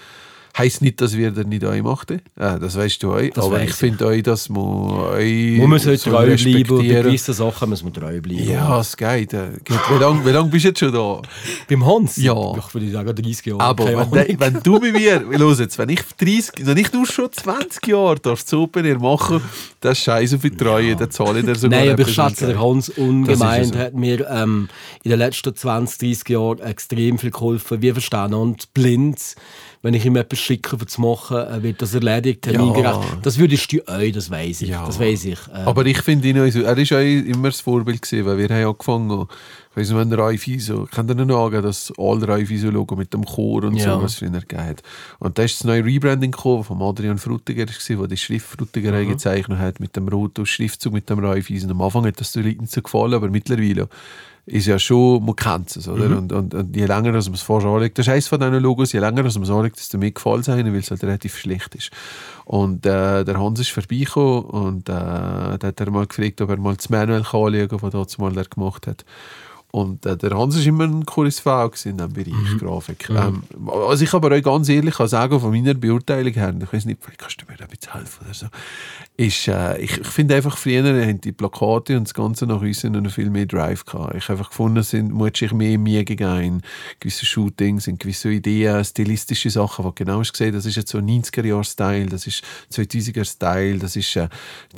[0.57, 2.19] Heißt nicht, dass wir das nicht euch machten.
[2.35, 3.31] Äh, das weißt du euch.
[3.31, 7.01] Das Aber ich finde euch, dass man euch Man muss halt so treu bleiben, bei
[7.03, 8.49] gewissen Sachen muss man treu bleiben.
[8.49, 9.33] Ja, es geht.
[9.33, 9.49] äh.
[9.67, 11.21] Wie lange wie lang bist du jetzt schon da?
[11.69, 12.17] Beim Hans?
[12.17, 12.55] Ja.
[12.57, 13.61] Ich würde sagen 30 Jahre.
[13.61, 17.31] Aber wenn, wenn du bei mir, los jetzt, wenn ich 30, wenn ich nur schon
[17.31, 19.41] 20 Jahre darf das Open Air machen,
[19.81, 22.47] das ist scheiße für die Treue, dann zahle ich dir sogar Nein, aber ich schätze,
[22.47, 22.59] der.
[22.59, 23.77] Hans ungemein ja so.
[23.77, 24.69] hat mir ähm,
[25.03, 27.81] in den letzten 20, 30 Jahren extrem viel geholfen.
[27.83, 29.35] Wir verstehen und blind,
[29.87, 32.99] wenn ich ihm etwas schicke, um zu machen, äh, wird das erledigt, termingerecht.
[33.23, 34.69] Das würdest du euch, das weiß ich.
[34.69, 34.85] Ja.
[34.85, 35.39] Das weiß ich.
[35.47, 38.49] Ähm, Aber ich finde ihn auch so, er war immer das Vorbild, gewesen, weil wir
[38.49, 39.27] haben angefangen,
[39.71, 43.23] ich weiss nicht, wenn der Raifiso, kann dir noch sagen, das alte Raifiso-Logo mit dem
[43.23, 43.95] Chor und Ja.
[43.95, 44.83] so, was es früher gegeben hat.
[45.19, 49.09] Und da ist das neue Rebranding gekommen, von Adrian Frutiger, der die Schrift Frutigerei Mhm.
[49.11, 51.69] gezeichnet hat, mit dem roten Schriftzug, mit dem Raifiso.
[51.69, 53.87] Am Anfang hat das den Leuten nicht so gefallen, aber mittlerweile
[54.47, 56.07] ist ja schon, man kennt es, oder?
[56.07, 56.17] Mhm.
[56.17, 58.59] Und, und, und je länger dass man es vorher anlegt, das ist eines von diesen
[58.59, 61.03] Logos, je länger dass man es anlegt, desto mehr gefällt es einem, weil es halt
[61.03, 61.91] relativ schlecht ist.
[62.45, 66.57] Und äh, der Hans ist vorbeigekommen und äh, da hat er mal gefragt, ob er
[66.57, 69.03] mal das Manuel kann anschauen kann, was er mal der gemacht hat.
[69.69, 73.09] Und äh, der Hans war immer ein Koryphäe in diesem Bereich Grafik.
[73.09, 76.85] Ähm, also ich aber euch ganz ehrlich kann sagen, von meiner Beurteilung her, ich weiß
[76.85, 78.47] nicht, vielleicht kannst du mir da ein bisschen helfen oder so,
[79.17, 82.83] ist, äh, ich, ich finde einfach, früher haben die Plakate und das Ganze nach uns
[82.83, 84.13] noch viel mehr Drive gehabt.
[84.15, 86.61] Ich habe einfach gefunden, sind muss sich mehr Mühe gegeben in
[86.99, 90.99] gewissen Shootings, in gewissen Ideen, stilistische Sachen, du genau hast gesehen, das ist jetzt so
[90.99, 94.29] ein 90er-Jahr-Style, das ist 2000er-Style, das ist äh,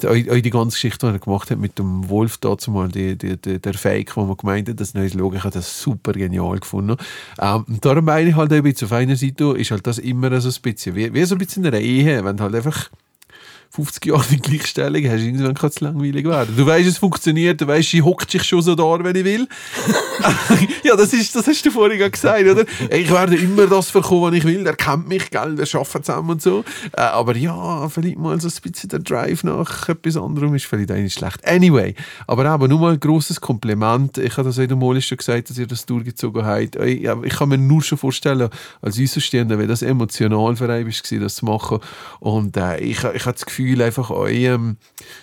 [0.01, 3.17] die, auch die ganze Geschichte, die er gemacht hat mit dem Wolf dazu mal, die,
[3.17, 6.13] die, die, der Fake, wo man gemeint hat, das neues Logo, ich habe das super
[6.13, 6.95] genial gefunden.
[7.41, 10.39] Ähm, und darum meine ich halt ein bisschen, auf einer Seite ist halt das immer
[10.39, 12.89] so ein bisschen, wie, wie so ein bisschen in einer Ehe, wenn halt einfach
[13.71, 16.55] 50 Jahre die Gleichstellung hast, irgendwann kann es langweilig werden.
[16.57, 19.47] Du weißt, es funktioniert, du weißt, sie hockt sich schon so da, wenn ich will.
[20.83, 22.65] ja, das, ist, das hast du vorhin gesagt, oder?
[22.89, 24.63] Ich werde immer das verkommen, was ich will.
[24.63, 25.55] Der kennt mich, gell?
[25.55, 26.63] wir arbeiten zusammen und so.
[26.93, 30.91] Äh, aber ja, vielleicht mal so ein bisschen der Drive nach etwas anderem ist vielleicht
[30.91, 31.47] auch nicht schlecht.
[31.47, 31.93] Anyway,
[32.25, 34.17] aber eben, nur mal ein grosses Kompliment.
[34.17, 36.75] Ich habe das heute mal schon gesagt, dass ihr das durchgezogen habt.
[36.77, 38.49] Ich, ja, kann mir nur schon vorstellen,
[38.81, 41.79] als Außenstehender, wie das emotional für euch war, das zu machen.
[42.19, 44.77] Und äh, ich, ich habe das Gefühl, einfach euch, ähm,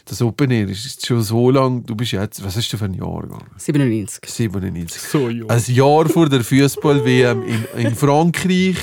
[0.05, 2.95] das Open Air ist schon so lang, du bist jetzt, was hast du für ein
[2.95, 3.51] Jahr gegangen?
[3.57, 4.29] 97.
[4.29, 5.03] 97.
[5.03, 5.47] So, ja.
[5.47, 8.77] Ein Jahr vor der Fußball-WM in, in Frankreich.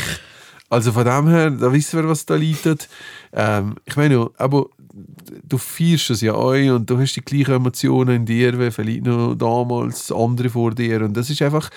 [0.70, 2.90] Also von dem her, da wissen wir, was da liegt.
[3.32, 8.18] Ähm, ich meine, aber du feierst es ja auch und du hast die gleichen Emotionen
[8.18, 11.02] in dir, wie vielleicht noch damals andere vor dir.
[11.02, 11.70] Und das ist einfach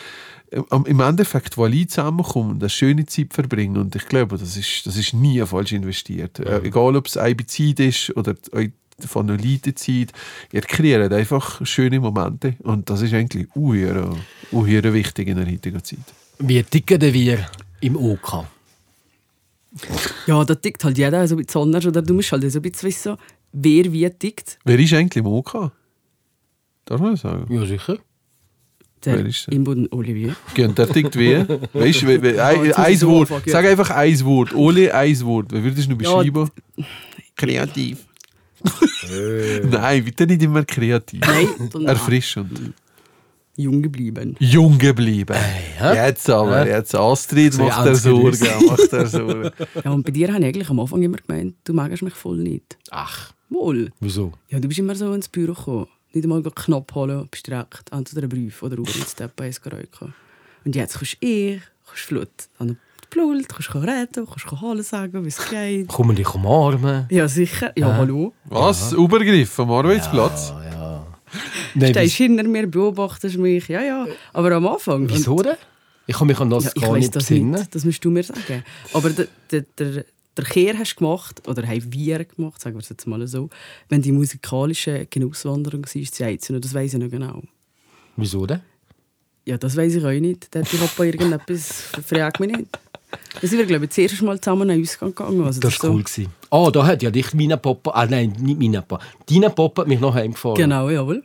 [0.53, 3.79] ähm, im Endeffekt, wo alle zusammenkommen und eine schöne Zeit verbringen.
[3.79, 6.39] Und ich glaube, das ist, das ist nie falsch investiert.
[6.41, 8.35] Äh, egal, ob es Eibizid ist oder
[9.07, 10.13] von einer Leitezeit,
[10.53, 12.55] ihr kreiert einfach schöne Momente.
[12.63, 14.17] Und das ist eigentlich uhr,
[14.53, 15.99] uhr wichtig in der heutigen Zeit.
[16.39, 17.47] Wie ticken wir
[17.81, 18.47] im OK?
[20.27, 21.87] Ja, da tickt halt jeder so ein bisschen anders.
[21.87, 23.17] Oder du musst halt so ein bisschen wissen,
[23.53, 24.59] wer wie tickt.
[24.65, 25.71] Wer ist eigentlich im OK?
[26.85, 27.53] Darf man das sagen?
[27.53, 27.99] Ja, sicher.
[29.05, 29.55] Der Wer ist der?
[29.55, 30.35] Imboden Olivier.
[30.59, 31.37] Und der tickt wie?
[31.73, 33.31] Weißt du, wie- ein, ein Wort.
[33.31, 33.43] anfangen.
[33.53, 34.55] Sag einfach ein Wort.
[34.55, 35.53] Ole, ein Wort.
[35.53, 36.51] Wie würdest du noch Ja, beschreiben?
[37.37, 38.07] Kreativ.
[39.71, 41.21] Nein, bitte nicht immer kreativ.
[41.21, 41.49] Nein,
[41.87, 42.73] Erfrischend.
[43.57, 44.37] Jung geblieben.
[44.39, 45.37] Jung geblieben.
[45.81, 46.07] ja.
[46.07, 48.39] Jetzt aber, jetzt Astrid So macht er Sorgen.
[48.67, 49.51] Macht er Sorgen.
[49.85, 52.37] Ja, und bei dir habe ich eigentlich am Anfang immer gemeint, du magst mich voll
[52.39, 52.77] nicht.
[52.91, 53.91] Ach, Wohl.
[54.01, 54.33] wieso?
[54.49, 55.87] Ja, du bist immer so ins Büro gekommen.
[56.13, 60.15] Nicht einmal Knopf holen, bist direkt entweder einen Brief oder über ins räuchen.
[60.65, 62.79] Und jetzt kannst ich, kannst Flut an den
[63.11, 65.89] Pult, kannst reden, kannst Hallo sagen, wie es geht.
[65.89, 67.07] Kommen dich umarmen?
[67.11, 67.73] Ja, sicher.
[67.77, 68.33] Ja, hallo.
[68.47, 68.93] Was?
[68.93, 70.51] Übergriff am Arbeitsplatz?
[70.51, 70.66] Ja.
[71.75, 73.69] Nein, Stehst hinter mir, beobachtest mich.
[73.69, 74.07] Ja, ja.
[74.33, 75.09] Aber am Anfang.
[75.09, 75.57] wieso denn?
[76.07, 77.51] Ich kann mich an das Ja, ich gar weiß nicht das besinnen.
[77.51, 77.75] nicht.
[77.75, 78.63] Das musst du mir sagen.
[78.93, 80.05] Aber der, der, der,
[80.37, 83.51] der Kehr hast du gemacht, oder haben wir gemacht, sagen wir es jetzt mal so,
[83.89, 87.43] wenn die musikalische Genusswanderung war, zu Eizen, das weiß ich noch genau.
[88.17, 88.61] Wieso denn?
[89.45, 90.53] Ja, das weiß ich auch nicht.
[90.55, 91.73] Der hat die Papa irgendetwas,
[92.07, 92.69] frag mich nicht.
[93.41, 95.43] Da sind wir, glaube ich, das erste Mal zusammen an Ausgang gegangen.
[95.45, 96.03] Also Das war cool.
[96.03, 96.27] gewesen.
[96.57, 97.91] Oh, da hat ja dich meine Papa...
[97.91, 99.05] Ah, nein, nicht meine Papa.
[99.29, 100.57] Deine Papa hat mich noch heimgefahren.
[100.57, 101.23] Genau, jawohl.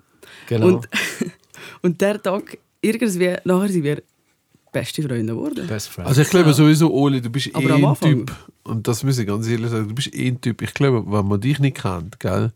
[0.47, 0.67] Genau.
[0.67, 0.89] Und,
[1.81, 4.03] und der Tag, irgendwie, nachher sind wir
[4.71, 5.67] beste Freunde geworden.
[5.67, 5.97] Best.
[5.99, 8.25] Also ich glaube sowieso, Oli, du bist Aber eh am ein Anfang.
[8.25, 11.03] Typ, und das muss ich ganz ehrlich sagen, du bist eh ein Typ, ich glaube,
[11.05, 12.51] wenn man dich nicht kennt, gell,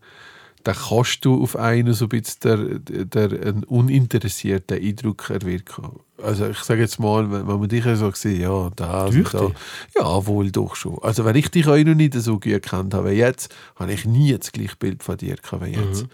[0.66, 6.00] dann kannst du auf einen so ein bisschen der, der, einen uninteressierten Eindruck erwirken.
[6.20, 9.50] Also ich sage jetzt mal, wenn, wenn man dich so sieht, ja, da, und da,
[9.94, 10.98] ja, wohl doch schon.
[11.02, 14.06] Also wenn ich dich auch noch nicht so gut gekannt habe wie jetzt, habe ich
[14.06, 16.02] nie das gleiche Bild von dir gehabt wie jetzt.
[16.02, 16.08] Mhm.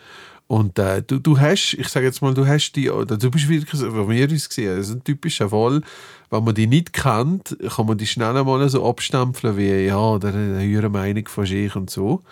[0.49, 3.81] Und äh, du, du hast, ich sage jetzt mal, du hast die, du bist wirklich,
[3.81, 5.81] wenn wir uns gesehen, das ist ein typischer Fall,
[6.29, 10.29] wenn man die nicht kennt, kann man die schnell einmal so abstempeln wie, ja, der
[10.29, 12.23] hat eine höhere Meinung von sich und so,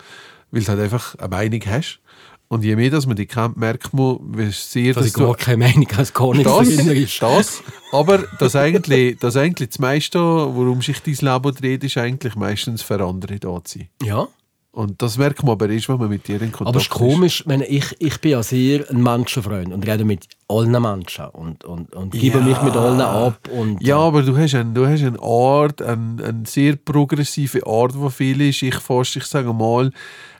[0.51, 1.99] weil du halt einfach eine Meinung hast.
[2.51, 5.37] Und je mehr, dass man die kennt, merkt man, wie sehr dass ich du gar
[5.37, 7.21] keine Meinung habe, dass gar nichts das, ist.
[7.21, 12.35] das, aber das eigentlich, das eigentlich das meiste, worum sich dein Leben dreht, ist eigentlich
[12.35, 13.89] meistens für andere da zu sein.
[14.03, 14.27] Ja.
[14.73, 16.89] Und das merkt man aber erst, wenn man mit dir in Kontakt Aber es ist
[16.89, 21.63] komisch, wenn ich, ich bin ja sehr ein Menschenfreund und rede mit allen Menschen und,
[21.63, 22.43] und, und gebe Ja.
[22.43, 23.49] mich mit allen ab.
[23.49, 27.97] Und, Ja, aber du hast, ein, du hast eine Art, eine, eine sehr progressive Art,
[27.97, 29.91] wo viele sich fast, ich sage mal,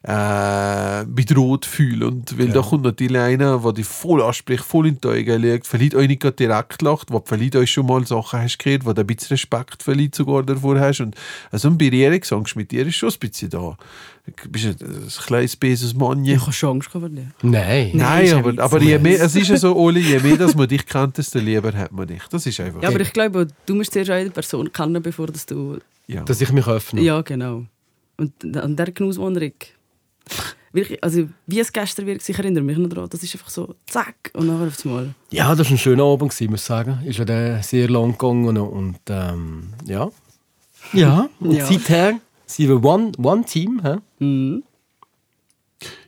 [0.03, 2.03] äh, bedroht fühlen.
[2.03, 5.67] Und weil da kommt natürlich einer, der dich voll anspricht, voll in die Augen legt,
[5.67, 9.01] vielleicht auch nicht direkt lacht, wo vielleicht auch schon mal Sachen hast gehört, wo du
[9.01, 11.01] ein bisschen Respekt vielleicht sogar davor hast.
[11.01, 11.15] Und
[11.51, 13.77] also ein Berührungsangst mit dir ist schon ein bisschen da.
[14.25, 16.25] Du bist ein, ein kleines böses Mann.
[16.25, 17.31] Ich habe schon Angst vor dir.
[17.43, 17.91] Nein.
[17.93, 18.59] Nein, ist ein aber, Witz.
[18.59, 21.37] aber je mehr, es ist ja so, Oli, je mehr dass man dich kennt, desto
[21.37, 22.23] lieber hat man dich.
[22.31, 22.81] Das ist einfach.
[22.81, 25.77] Ja, aber ich glaube, du musst zuerst eine Person kennen, bevor dass du...
[26.07, 26.23] ja.
[26.23, 27.01] Dass ich mich öffne.
[27.01, 27.65] Ja, genau.
[28.17, 29.53] Und an der Genusswanderung...
[30.71, 33.75] wirklich, also wie es gestern wirkt, ich erinnere mich noch daran, das ist einfach so,
[33.87, 35.13] zack, und dann auf einmal.
[35.31, 36.99] Ja, das war ein schöner Abend, gewesen, muss ich sagen.
[37.05, 40.09] Ist ja der sehr lang gegangen und ähm, ja.
[40.93, 41.65] Ja, und Ja.
[41.65, 43.81] seither sind wir One, one Team.
[43.83, 44.61] Hä?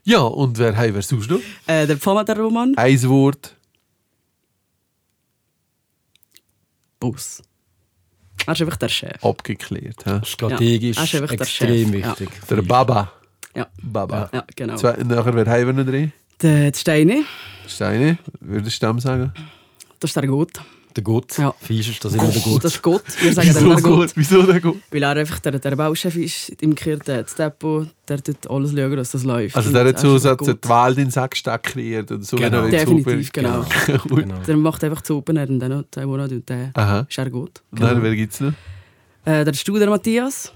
[0.03, 1.39] Ja, und wer haben wir sonst noch?
[1.67, 3.55] Äh, der Pfammer, der Roman, Ein Wort.
[6.99, 7.41] Bus.
[8.45, 9.23] Er ist einfach der Chef.
[9.23, 10.05] Abgeklärt.
[10.05, 10.19] hä?
[10.23, 12.09] Strategisch Ja, er ist einfach der extrem Chef, ja.
[12.19, 12.29] wichtig.
[12.49, 13.11] Der Baba.
[13.55, 14.29] Ja, Baba.
[14.33, 14.75] ja genau.
[14.75, 16.11] Zwei, nachher, wer haben wir noch drin?
[16.41, 17.23] Der, der Steine,
[17.67, 19.31] Steine, würdest du dem sagen?
[19.99, 20.59] das ist der Gott.
[20.95, 21.37] Der Gott.
[21.39, 21.55] Ja.
[21.59, 22.63] Fisch ist das immer der Gott.
[22.63, 23.03] Das ist Gott.
[23.19, 24.11] Wir sagen dann der Gott.
[24.15, 24.79] Wieso der gut?
[24.91, 28.95] Weil er einfach der, der Bauchef ist, im der das Depot, der tut alles schauen,
[28.95, 29.55] dass das läuft.
[29.55, 32.37] Also der er hat ist so, die Welt in den Sack kreiert und so.
[32.37, 32.63] Genau.
[32.65, 33.65] er Definitiv, genau.
[34.07, 34.35] Genau.
[34.45, 37.07] Der macht einfach zu Open Air und dann noch zwei Monate und der Aha.
[37.09, 37.61] ist er gut.
[37.71, 38.53] Und dann, wer gibt es noch?
[39.25, 40.51] Äh, der Studer Matthias.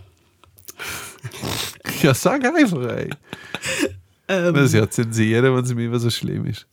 [2.04, 3.10] Ja, sag einfach, ey.
[4.28, 6.67] Ähm, Das ist ja zensieren, wenn es mir immer so schlimm ist.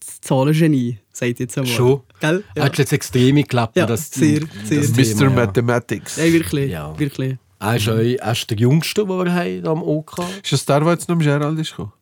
[0.00, 1.72] das Zahlengenie, sagt jetzt einmal.
[1.72, 2.02] Schon.
[2.20, 2.44] Gell?
[2.56, 2.64] Ja.
[2.64, 3.76] Hat jetzt extrem geklappt.
[3.76, 4.80] Ja, das, sehr, sehr.
[4.80, 5.18] das Mr.
[5.18, 5.46] Thema, ja.
[5.46, 6.16] Mathematics.
[6.16, 6.70] Nein, wirklich.
[6.70, 6.98] Ja.
[6.98, 7.36] wirklich.
[7.60, 10.80] Er ist, auch, er ist der Jüngste, den wir haben am OK Ist das der,
[10.80, 11.92] der jetzt noch am Gerald ist gekommen?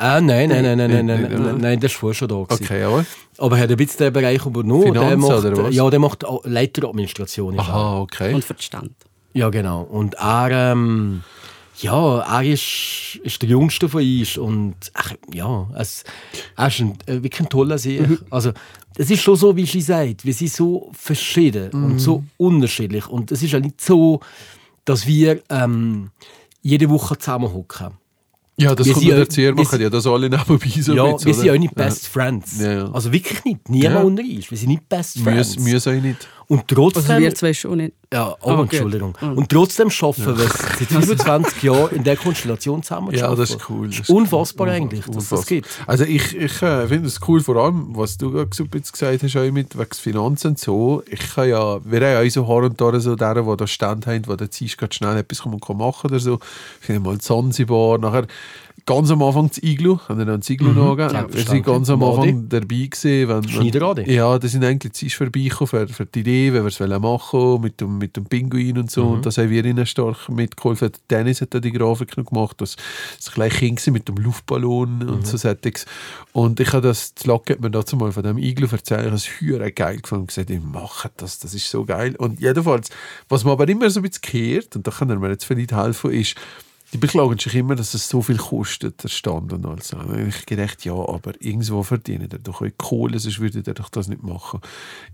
[0.00, 2.28] Ah, nein, nein, nein, nein, nein, nein, Nein, nein, nein, nein, das war vorher schon
[2.28, 2.34] da.
[2.44, 2.64] gewesen.
[2.64, 3.04] Okay, ja.
[3.38, 4.84] Aber er hat ein bisschen den Bereich übernommen.
[4.84, 5.74] Finanzen der macht, oder was?
[5.74, 7.54] Ja, der macht Leiteradministration.
[7.54, 7.64] ist er.
[7.68, 8.32] Aha, okay.
[8.32, 8.92] Und Verstand.
[9.38, 9.82] Ja, genau.
[9.82, 11.22] Und er, ähm,
[11.80, 16.02] ja, er ist, ist der Jüngste von uns und ach, ja, es,
[16.56, 18.00] er ist ein, äh, wirklich ein toller See.
[18.00, 18.18] Mhm.
[18.30, 18.50] Also,
[18.96, 21.84] es ist schon so, wie sie sagt, wir sind so verschieden Mhm.
[21.84, 24.18] und so unterschiedlich und es ist ja nicht so,
[24.84, 26.10] dass wir ähm,
[26.62, 27.92] jede Woche zusammenhocken.
[28.60, 31.26] Ja, das Wir kommt ja- wir macht sind- ja das alle nebenbei so ja, bisschen,
[31.26, 32.58] wir sind ja auch nicht Best Friends.
[32.60, 32.90] Ja, ja.
[32.90, 33.68] Also wirklich nicht.
[33.68, 34.02] Niemand Ja.
[34.02, 34.50] unter uns.
[34.50, 35.54] Wir sind nicht Best Friends.
[35.56, 36.28] Müssen müssen euch nicht.
[36.48, 37.02] Und trotzdem...
[37.10, 37.92] Also wir zwei schon nicht.
[38.10, 38.72] Ja, oh, Ah, gut.
[38.72, 39.14] Entschuldigung.
[39.20, 39.32] Ah.
[39.32, 43.50] Und trotzdem schaffen wir es seit 25 Jahren in der Konstellation zusammen zu Ja, das
[43.50, 43.88] ist cool.
[43.88, 44.72] Das ist Unfassbar cool.
[44.72, 45.44] eigentlich, dass das Unfassbar.
[45.46, 45.68] gibt.
[45.86, 49.50] Also ich, ich äh, finde es cool, vor allem, was du bisschen gesagt hast, auch
[49.52, 51.02] mit wegen Finanzen und so.
[51.06, 53.66] Ich kann ja, wir haben ja auch so her und da so deren, die da
[53.66, 56.38] Stand haben, die dann ziehst gerade schnell etwas machen oder so.
[56.80, 58.26] Ich finde mal Zanzibar, nachher
[58.88, 61.64] ganz am Anfang das Iglu, haben wir dann das Iglu mhm, Wir sind selbstverständlich.
[61.64, 62.02] ganz am.
[62.02, 63.28] Anfang dabei gewesen.
[63.28, 64.10] Wenn, Schneiderade.
[64.10, 67.60] ja, da sind eigentlich die vorbeigekommen für, für die Idee, wenn wir es machen wollen,
[67.60, 69.04] mit dem, mit dem Pinguin und so.
[69.04, 69.12] Mhm.
[69.12, 70.90] Und das haben wir ihnen stark mitgeholfen.
[71.10, 72.60] Dennis hat da die Grafik noch gemacht.
[72.60, 72.76] Das
[73.18, 75.08] das gleich Kind mit dem Luftballon Mhm.
[75.08, 75.84] und so Settings.
[76.32, 79.00] Und ich habe das, das Locke hat mir dazu mal von dem Iglu erzählt.
[79.00, 82.16] Ich habe es höher geil gefunden und gesagt, ich mache das, das ist so geil.
[82.16, 82.88] Und jedenfalls,
[83.28, 85.72] was man aber immer so ein bisschen kehrt, und da kann er mir jetzt vielleicht
[85.72, 86.34] helfen, ist,
[86.92, 89.94] die beklagen sich immer, dass es so viel kostet, der Stand und alles.
[90.26, 94.22] Ich gedacht, ja, aber irgendwo verdient er doch Kohle, sonst würde er doch das nicht
[94.22, 94.60] machen.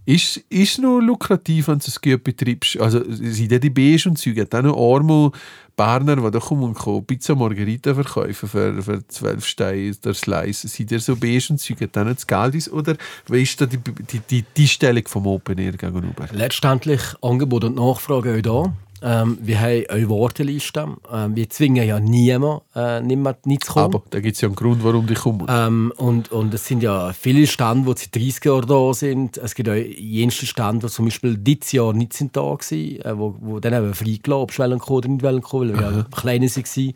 [0.05, 2.79] Ist, ist noch lukrativ, wenn du es gut betreibst.
[2.79, 5.33] Also sind ja die Beige und hat auch noch arme
[5.77, 10.69] Berner, die da kommen und kommen, Pizza Margherita verkaufen für, für 12 Steine der Slice.
[10.69, 12.73] Sind ja so Beige und auch nicht das Geld ist?
[12.73, 12.97] Oder
[13.29, 16.29] wie ist da die, die, die, die Stellung vom Open Air gegenüber?
[16.31, 18.75] Letztendlich Angebot und Nachfrage auch da.
[19.03, 20.97] Ähm, wir haben eine Warteliste.
[21.13, 23.95] Ähm, wir zwingen ja niemanden, äh, niemand nicht zu kommen.
[23.97, 25.47] Aber da gibt es ja einen Grund, warum die kommen.
[25.49, 29.37] Ähm, und, und es sind ja viele Stände, die seit 30 Jahren da sind.
[29.39, 33.19] Es gibt auch jenste Stände, die zum Beispiel dieses Jahr nicht sind da waren, äh,
[33.19, 36.07] wo, wo dann eben freigelassen ob sie kommen oder nicht wollen kommen, weil wir ja
[36.11, 36.95] kleine waren.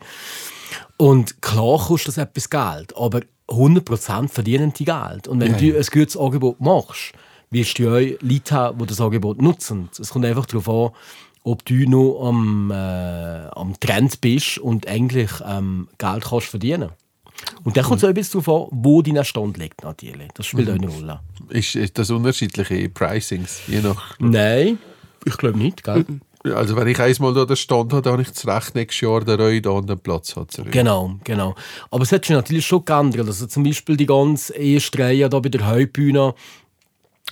[0.97, 5.27] Und klar kostet das etwas Geld, aber 100% verdienen die Geld.
[5.27, 5.75] Und wenn Ja, du ja.
[5.77, 7.13] ein gutes Angebot machst,
[7.51, 9.89] wirst du auch Leute haben, die das Angebot nutzen.
[9.99, 10.91] Es kommt einfach darauf an,
[11.49, 16.89] ob du noch am, äh, am Trend bist und eigentlich ähm, Geld kannst verdienen
[17.63, 20.27] Und dann kommt es auch ein bisschen darauf an, wo dein Stand liegt natürlich.
[20.35, 21.19] Das spielt auch eine Rolle.
[21.49, 24.77] Ist, ist das unterschiedliche Pricings, je nach Nein,
[25.25, 26.05] ich glaube nicht, gell?
[26.53, 29.21] Also wenn ich einmal da den Stand habe, dann habe ich das Recht, nächstes Jahr
[29.25, 30.51] den Reu da an den Platz hat.
[30.51, 30.71] zurück.
[30.71, 31.53] Genau, genau.
[31.91, 33.27] Aber es hat sich natürlich schon geändert.
[33.27, 36.33] Also zum Beispiel die ganze erste Reihe da bei der Hauptbühne,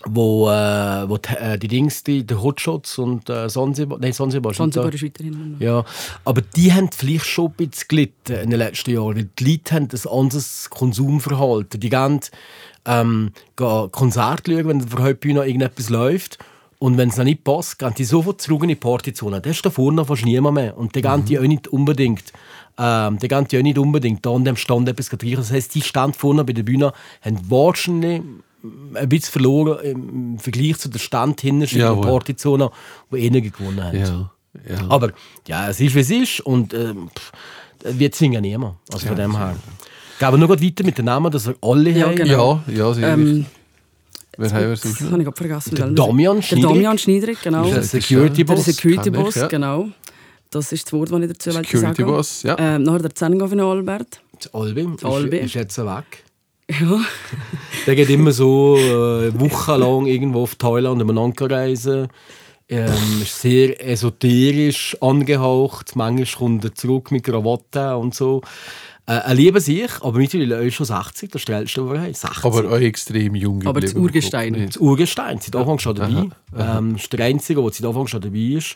[0.05, 4.53] wo, äh, wo die, äh, die Dings, die, die Hotshots und äh, Sansibar, nein, Sansibar,
[4.53, 4.87] da.
[4.89, 5.57] ist weiterhin.
[5.59, 5.83] Ja,
[6.23, 9.15] aber die haben vielleicht schon ein bisschen gelitten in den letzten Jahren.
[9.15, 11.79] weil Die Leute haben ein anderes Konsumverhalten.
[11.79, 12.19] Die gehen,
[12.85, 16.37] ähm, gehen Konzerte schauen, wenn auf der Hauptbühne irgendetwas läuft.
[16.79, 19.41] Und wenn es noch nicht passt, gehen die sofort zurück in die Partyzone.
[19.41, 20.77] Da ist da vorne fast niemand mehr.
[20.77, 22.33] Und die gehen die auch nicht unbedingt,
[22.77, 25.37] ähm, die gehen die auch nicht unbedingt da an dem Stand etwas riechen.
[25.37, 28.21] Das heisst, die Stand vorne bei der Bühne haben wahrscheinlich
[28.93, 32.03] ein bisschen verloren im Vergleich zu der Stand hinten in der Jawohl.
[32.05, 32.69] Partyzone,
[33.09, 33.97] wo einige gewonnen haben.
[33.97, 34.31] Ja,
[34.69, 34.89] ja.
[34.89, 35.11] Aber
[35.47, 36.39] ja, es ist, wie es ist.
[36.41, 37.31] Und pff,
[37.83, 38.77] wir zwingen niemanden.
[38.91, 39.55] Also von dem her.
[40.19, 42.15] Gehen wir noch grad weiter mit den Namen, dass wir alle Ja, haben.
[42.15, 42.61] genau.
[42.67, 43.45] ja, ja, sehr Ähm,
[44.39, 45.17] Wer haben wir das sonst habe noch?
[45.19, 45.75] ich gerade vergessen.
[45.75, 46.63] Der wie Damian Der Schniedrig.
[46.73, 47.65] Damian Schneiderig, genau.
[47.65, 48.65] Der Das Security Der Boss.
[48.65, 49.47] Security kenn ich, Boss, ja.
[49.47, 49.89] genau.
[50.49, 52.55] Das ist das Wort, das ich dazu wollte Security sagen Boss, ja.
[52.59, 54.21] Ähm, nachher der Zengo von Albert.
[54.39, 55.37] Das Albi, Albi.
[55.37, 56.23] ist jetzt weg.
[56.69, 56.99] Ja.
[57.85, 62.09] Der geht immer so äh, wochenlang irgendwo auf Thailand umeinander reisen.
[62.69, 65.95] Ähm, ist sehr esoterisch angehaucht.
[65.95, 68.41] Manchmal kommt er zurück mit Krawatte und so.
[69.05, 72.13] Äh, er liebt sich, aber mittlerweile ist schon 60, das älteste, den wir haben.
[72.13, 72.43] 60.
[72.43, 73.93] Aber auch extrem jung Aber das.
[73.93, 74.65] Urgestein.
[74.65, 76.27] Das Urgestein, seit Anfang schon dabei.
[76.57, 78.75] Ähm, ist der Einzige, der seit Anfang schon dabei ist.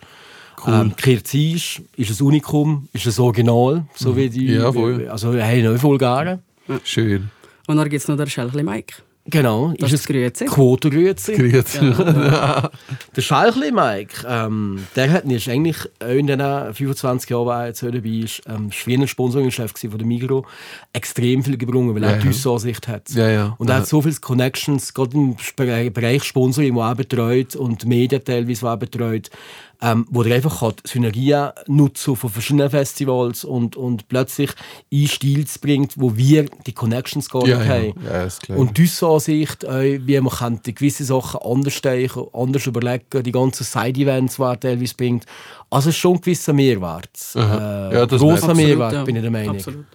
[0.66, 4.54] Ähm, Kirzisch ist ein Unikum, ist ein Original, so wie die.
[4.54, 5.10] Ja, voll.
[5.10, 6.40] Also, haben nicht Vulgaren.
[6.86, 7.30] Schön.
[7.68, 8.96] Und dann gibt es noch den Schelchli Mike.
[9.26, 10.46] Genau, Das ist ist Grüezi.
[10.46, 11.34] Quotengrüezi.
[11.36, 11.80] Grüezi.
[13.16, 16.40] Der Schalchli Mike, ähm, der hat ist eigentlich auch in den
[16.74, 20.46] 25 Jahren, wo er jetzt dabei ist, ähm, Schwiener Sponsoringchef von der Migro,
[20.92, 22.52] extrem viel gebrungen, weil er Ja, die ja.
[22.52, 23.10] Ansicht hat.
[23.12, 23.56] Ja, ja.
[23.60, 23.82] Und er Ja.
[23.82, 28.64] hat so viele Connections, gerade im Bere- Bereich Sponsoring, wo er betreut und Medien teilweise,
[28.64, 29.30] wo er betreut,
[29.82, 34.52] ähm, wo er einfach kann Synergien nutzen von verschiedenen Festivals und, und plötzlich
[34.90, 37.74] in Stil bringt, wo wir die Connections gar Ja, nicht ja.
[37.74, 37.94] haben.
[38.06, 38.60] Ja, ist klar.
[38.60, 43.64] Und die Ansicht, äh, wie man könnte gewisse Sachen anders denken, anders überlegen, die ganzen
[43.64, 45.26] Side-Events, die er teilweise bringt.
[45.70, 47.10] Also es ist schon ein gewisser Mehrwert.
[47.36, 47.40] Äh.
[47.40, 48.58] Ja, das man.
[48.58, 49.04] Mehrwert, ja.
[49.04, 49.56] bin ich der Meinung.
[49.56, 49.86] Absolut.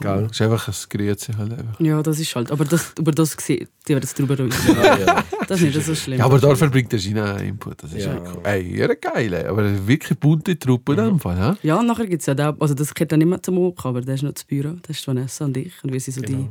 [0.00, 0.22] Gell?
[0.22, 1.80] Das ist einfach ein Grüezi halt einfach.
[1.80, 2.50] Ja, das ist halt.
[2.50, 4.52] Aber das, über das gesehen, die werden jetzt drüber reden.
[5.48, 6.18] Das ist nicht so schlimm.
[6.18, 7.82] Ja, aber dafür bringt der China einen Input.
[7.82, 8.14] Das ist Ja.
[8.14, 8.20] ja.
[8.20, 8.40] cool.
[8.44, 9.46] Ey, ja, geil.
[9.48, 11.56] Aber wirklich bunte Truppe in dem Fall.
[11.62, 13.88] Ja, und nachher gibt es ja den, also das gehört dann nicht mehr zum Oka,
[13.88, 15.72] aber der ist noch das Büro, das ist Vanessa und ich.
[15.82, 16.48] Und wir sind so Genau.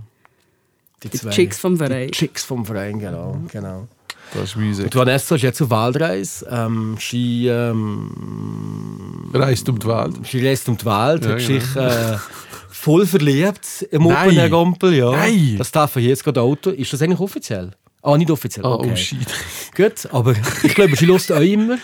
[1.04, 2.08] die, die Chicks vom Verein.
[2.08, 3.40] Die Chicks vom Verein, genau.
[3.52, 3.88] genau.
[4.34, 4.86] Das ist Musik.
[4.86, 6.48] Und Vanessa ist jetzt auf Waldreise.
[6.50, 10.16] Ähm, sie, ähm, Reist um die Welt.
[10.26, 11.40] sie reist um die Welt, Ja, hat genau.
[11.60, 12.18] sich äh,
[12.88, 14.28] voll verliebt im Nein.
[14.28, 14.94] Open Air Gampel.
[14.94, 15.12] Ja.
[15.12, 15.56] Nein.
[15.58, 16.70] Das darf er jetzt gerade Auto.
[16.70, 17.72] Ist das eigentlich offiziell?
[18.02, 18.66] Ah, nicht offiziell.
[18.66, 18.92] Ah, okay.
[18.94, 19.28] oh shit.
[19.76, 21.78] Gut, aber ich glaube, sie lässt auch immer.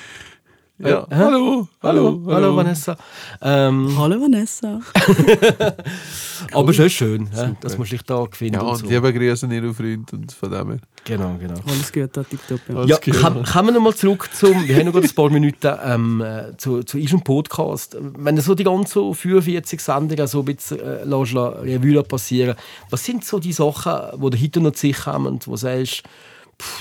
[0.86, 1.08] Ja.
[1.10, 1.16] Hä?
[1.16, 1.68] Hallo.
[1.82, 2.98] Hallo, hallo, Vanessa.
[3.42, 4.82] Ähm, Hallo Vanessa.
[6.52, 8.62] aber es ist schön, hä, dass man sich da findet.
[8.62, 8.88] Ja, und und so.
[8.88, 10.80] liebe Grüße an ihren Freund und von dem her.
[11.06, 11.56] Genau, genau.
[11.68, 12.62] Alles gut, da tipptopp.
[12.70, 12.86] Ja.
[12.86, 16.58] Ja, kommen wir nochmal zurück zum, wir haben noch gerade ein paar Minuten ähm, äh,
[16.58, 17.98] zu, zu unserem Podcast.
[18.00, 22.56] Wenn du so die ganzen 45 Sendungen so ein bisschen äh, lässt, Revue passieren,
[22.90, 26.04] was sind so die Sachen, die du hinter noch sich haben, wo du sagst,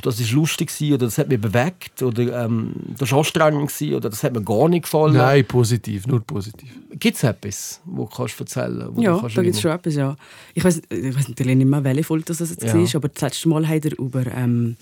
[0.02, 3.94] das ist lustig gewesen, oder das hat mich bewegt oder ähm, das war anstrengend gewesen,
[3.94, 5.14] oder das hat mir gar nicht gefallen.
[5.14, 6.70] Nein, positiv, nur positiv.
[6.98, 9.70] Gibt es etwas, wo du kannst erzählen wo Ja, du kannst da gibt es schon
[9.72, 10.16] etwas, ja.
[10.54, 12.74] Ich weiß ich weiss natürlich nicht mehr, welche Folge das jetzt Ja.
[12.74, 14.76] war, aber das letzte Mal hat er über, ähm,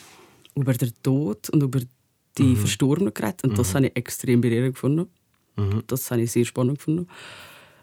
[0.54, 1.80] über den Tod und über
[2.38, 2.56] die Mhm.
[2.56, 3.44] Verstorbenen geredet.
[3.44, 5.06] Und das habe ich extrem berührend gefunden.
[5.88, 7.06] Das habe ich sehr spannend gefunden.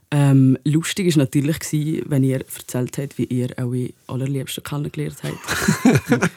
[0.09, 5.37] Ähm, lustig war natürlich, gewesen, wenn ihr erzählt habt, wie ihr eure Allerliebsten kennengelernt habt.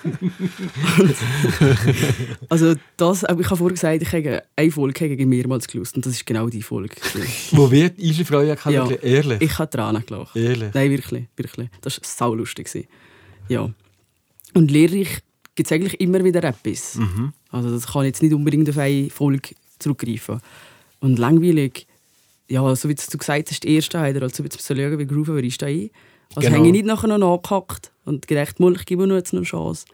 [2.48, 6.14] Also das, ich habe vorher gesagt, ich habe eine Folge ich mehrmals gelesen und das
[6.14, 6.96] ist genau die Folge.
[7.52, 9.04] Wo wird unsere Frau ja kennengelernt?
[9.04, 9.40] Ehrlich?
[9.40, 10.35] Ich habe Tränen gelacht.
[10.35, 10.74] Ehrlich?
[10.74, 11.68] Nein, wirklich, wirklich.
[11.80, 12.66] Das war saulustig.
[12.66, 12.88] gewesen.
[13.48, 13.70] Ja.
[14.54, 15.20] Und lehrreich
[15.54, 16.96] gibt es eigentlich immer wieder etwas.
[16.96, 17.33] Mhm.
[17.50, 20.40] Also das kann jetzt nicht unbedingt auf eine Folge zurückgreifen.
[21.00, 21.87] Und langweilig,
[22.50, 25.36] ja, so wie du gesagt hast, die erste Heider, also jetzt so schauen, wie grooven
[25.36, 25.90] wir ist da ein.
[26.34, 26.58] Also Genau.
[26.58, 29.46] habe ich nicht nachher noch nachgehackt und gedacht, mal, ich gebe nur jetzt noch eine
[29.46, 29.86] Chance.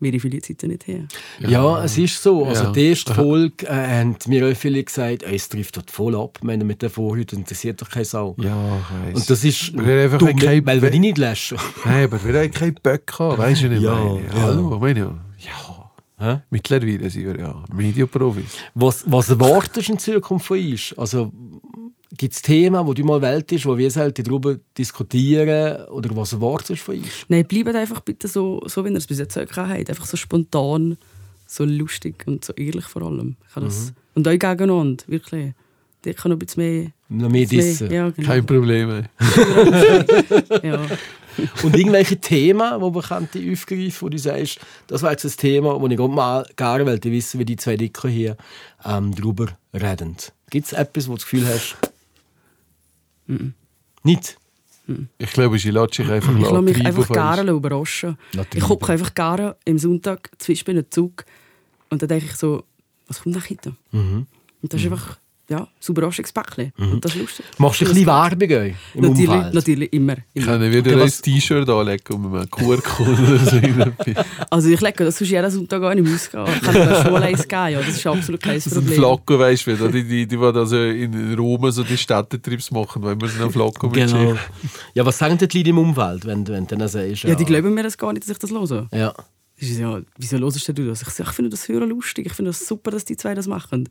[0.00, 1.06] Wir viele Zeit nicht her.
[1.38, 2.44] Ja, es ist so.
[2.44, 2.72] Also Ja.
[2.72, 6.38] die erste Folge äh, haben mir auch viele gesagt, «Ey, es trifft dort voll ab.
[6.40, 8.34] Ich meine, mit der Vorhut interessiert doch keine Sau.
[8.40, 9.20] Ja, ich weiss.
[9.20, 11.56] Und das ist Wir haben einfach dumm, kein- weil wir die nicht löschen.
[11.84, 13.82] Nein, aber wir haben keinen Böck gehabt, weißt du nicht?
[13.82, 14.26] Ja, meine?
[14.26, 14.32] ja.
[14.42, 15.18] Hallo, meine ja.
[15.38, 15.78] Ja.
[16.18, 16.40] Hä?
[16.50, 18.44] Mittlerweile sind wir ja Mediaprofis.
[18.74, 20.94] Was, was erwartest du in Zukunft von uns?
[20.98, 21.32] Also,
[22.16, 25.86] gibt es Themen, wo du mal Welt ist, wo wir selten darüber diskutieren?
[25.86, 27.26] Oder was erwartest du von uns?
[27.28, 29.90] Nein, bleibt einfach bitte so, so wie ihr es bis jetzt auch habt.
[29.90, 30.98] Einfach so spontan,
[31.46, 33.36] so lustig und so ehrlich vor allem.
[33.56, 33.64] Mhm.
[33.64, 35.52] das, Und euch gegeneinander, wirklich.
[36.04, 36.90] Ich kann noch ein bisschen mehr...
[37.08, 37.90] Noch mehr dissen.
[37.90, 38.26] Ja, genau.
[38.26, 38.88] Kein Problem.
[40.62, 40.84] ja.
[41.62, 45.80] Und irgendwelche Themen, die wir könnten aufgreifen wo du sagst, das war jetzt ein Thema,
[45.80, 48.36] wo ich gerade mal gerne wissen, wie die zwei Dicker hier
[48.84, 50.16] ähm, darüber reden.
[50.50, 51.76] Gibt es etwas, wo du das Gefühl hast?
[54.02, 54.38] Nicht?
[55.18, 58.18] Ich glaube, ich lasse dich einfach Ich lasse mich einfach gerne überraschen.
[58.34, 58.62] Natürlich.
[58.62, 61.24] Ich gucke einfach gerne im Sonntag zwischen in den Zug
[61.88, 62.64] und dann denke ich so,
[63.06, 63.76] was kommt nach hinten?
[63.92, 64.26] Mhm.
[64.60, 65.18] Und das ist einfach
[65.52, 66.72] ja, ein Überraschungspäckchen.
[66.78, 67.44] Und das ist lustig.
[67.58, 69.54] Machst du ein bisschen Werbung im Natürlich, Umfeld?
[69.54, 70.16] natürlich immer.
[70.32, 70.58] Ich immer.
[70.58, 74.22] kann wieder Okay, ein T-Shirt anlegen und mit einem QR-Code oder so.
[74.50, 76.46] Also ich lege das sonst jeden Sonntag gar nicht ausgehen.
[76.46, 77.80] Ich kann mir schon eins geben, ja.
[77.80, 78.98] das ist absolut kein Das ist ein Problem.
[78.98, 83.20] Flacco, weißt du, die, die, die, die also in Rom so die Städtetrips machen, wenn
[83.20, 84.16] wir so einen Flacco Genau.
[84.18, 84.38] mitschicken.
[84.94, 87.24] Ja, was sagen die Leute im Umfeld, wenn, wenn du dann sagst?
[87.24, 88.88] Ja, die glauben mir das gar nicht, dass ich das höre.
[88.92, 89.12] Ja.
[89.60, 91.02] Das ist ja, wieso hörst du das?
[91.02, 93.88] Ich, ich finde das hören lustig, ich finde das super, dass die zwei das machen.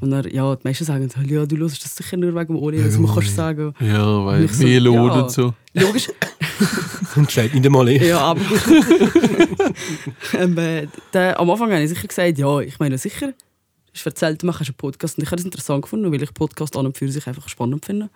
[0.00, 2.84] Und er, ja, die meisten sagen, ja, du hörst das sicher nur wegen dem Oli,
[2.84, 3.74] was man kannst sagen.
[3.80, 5.20] Ja, weil ich so, mehr Lohn ja.
[5.22, 5.54] und so.
[5.74, 6.08] Logisch,
[7.16, 8.08] Und steht nicht einmal eh.
[8.08, 8.40] ja, aber
[10.38, 13.34] ähm, äh, der, am Anfang habe ich sicher gesagt, ja, ich meine sicher, du
[13.94, 16.76] hast erzählt, du machst einen Podcast und ich habe das interessant gefunden, weil ich Podcast
[16.76, 18.10] an und für sich einfach spannend finde.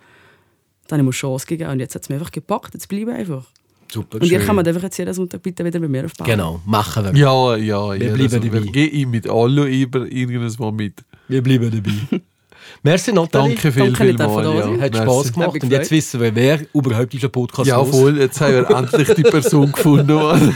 [0.87, 2.87] Dann habe ich mir eine Chance gegeben und jetzt hat es mir einfach gepackt, jetzt
[2.87, 3.45] bleibe ich einfach.
[3.91, 4.47] Super, Und ihr schön.
[4.47, 6.27] kommt einfach jetzt jeden Sonntag bitte wieder bei mir aufbauen.
[6.27, 7.15] Genau, machen wir.
[7.15, 8.13] Ja, ja, ja.
[8.13, 8.63] bleiben also, dabei.
[8.63, 11.03] wir gehen mit allen über irgendwas mal mit.
[11.27, 12.21] Wir bleiben dabei.
[12.83, 13.55] Merci, Nathalie.
[13.55, 14.43] Danke viel, Danke, viel mal.
[14.43, 14.81] Ja.
[14.81, 14.97] Hat Merci.
[14.97, 15.63] Spass gemacht.
[15.63, 18.19] Und jetzt wissen wir, wer überhaupt diesen Podcast Ja, voll.
[18.19, 20.13] Jetzt haben wir endlich die Person gefunden.
[20.13, 20.55] Mann.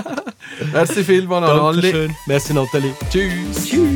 [0.72, 1.80] Merci vielmals an alle.
[1.82, 2.16] Dankeschön.
[2.26, 2.94] Merci, Nathalie.
[3.10, 3.66] Tschüss.
[3.66, 3.89] Tschüss.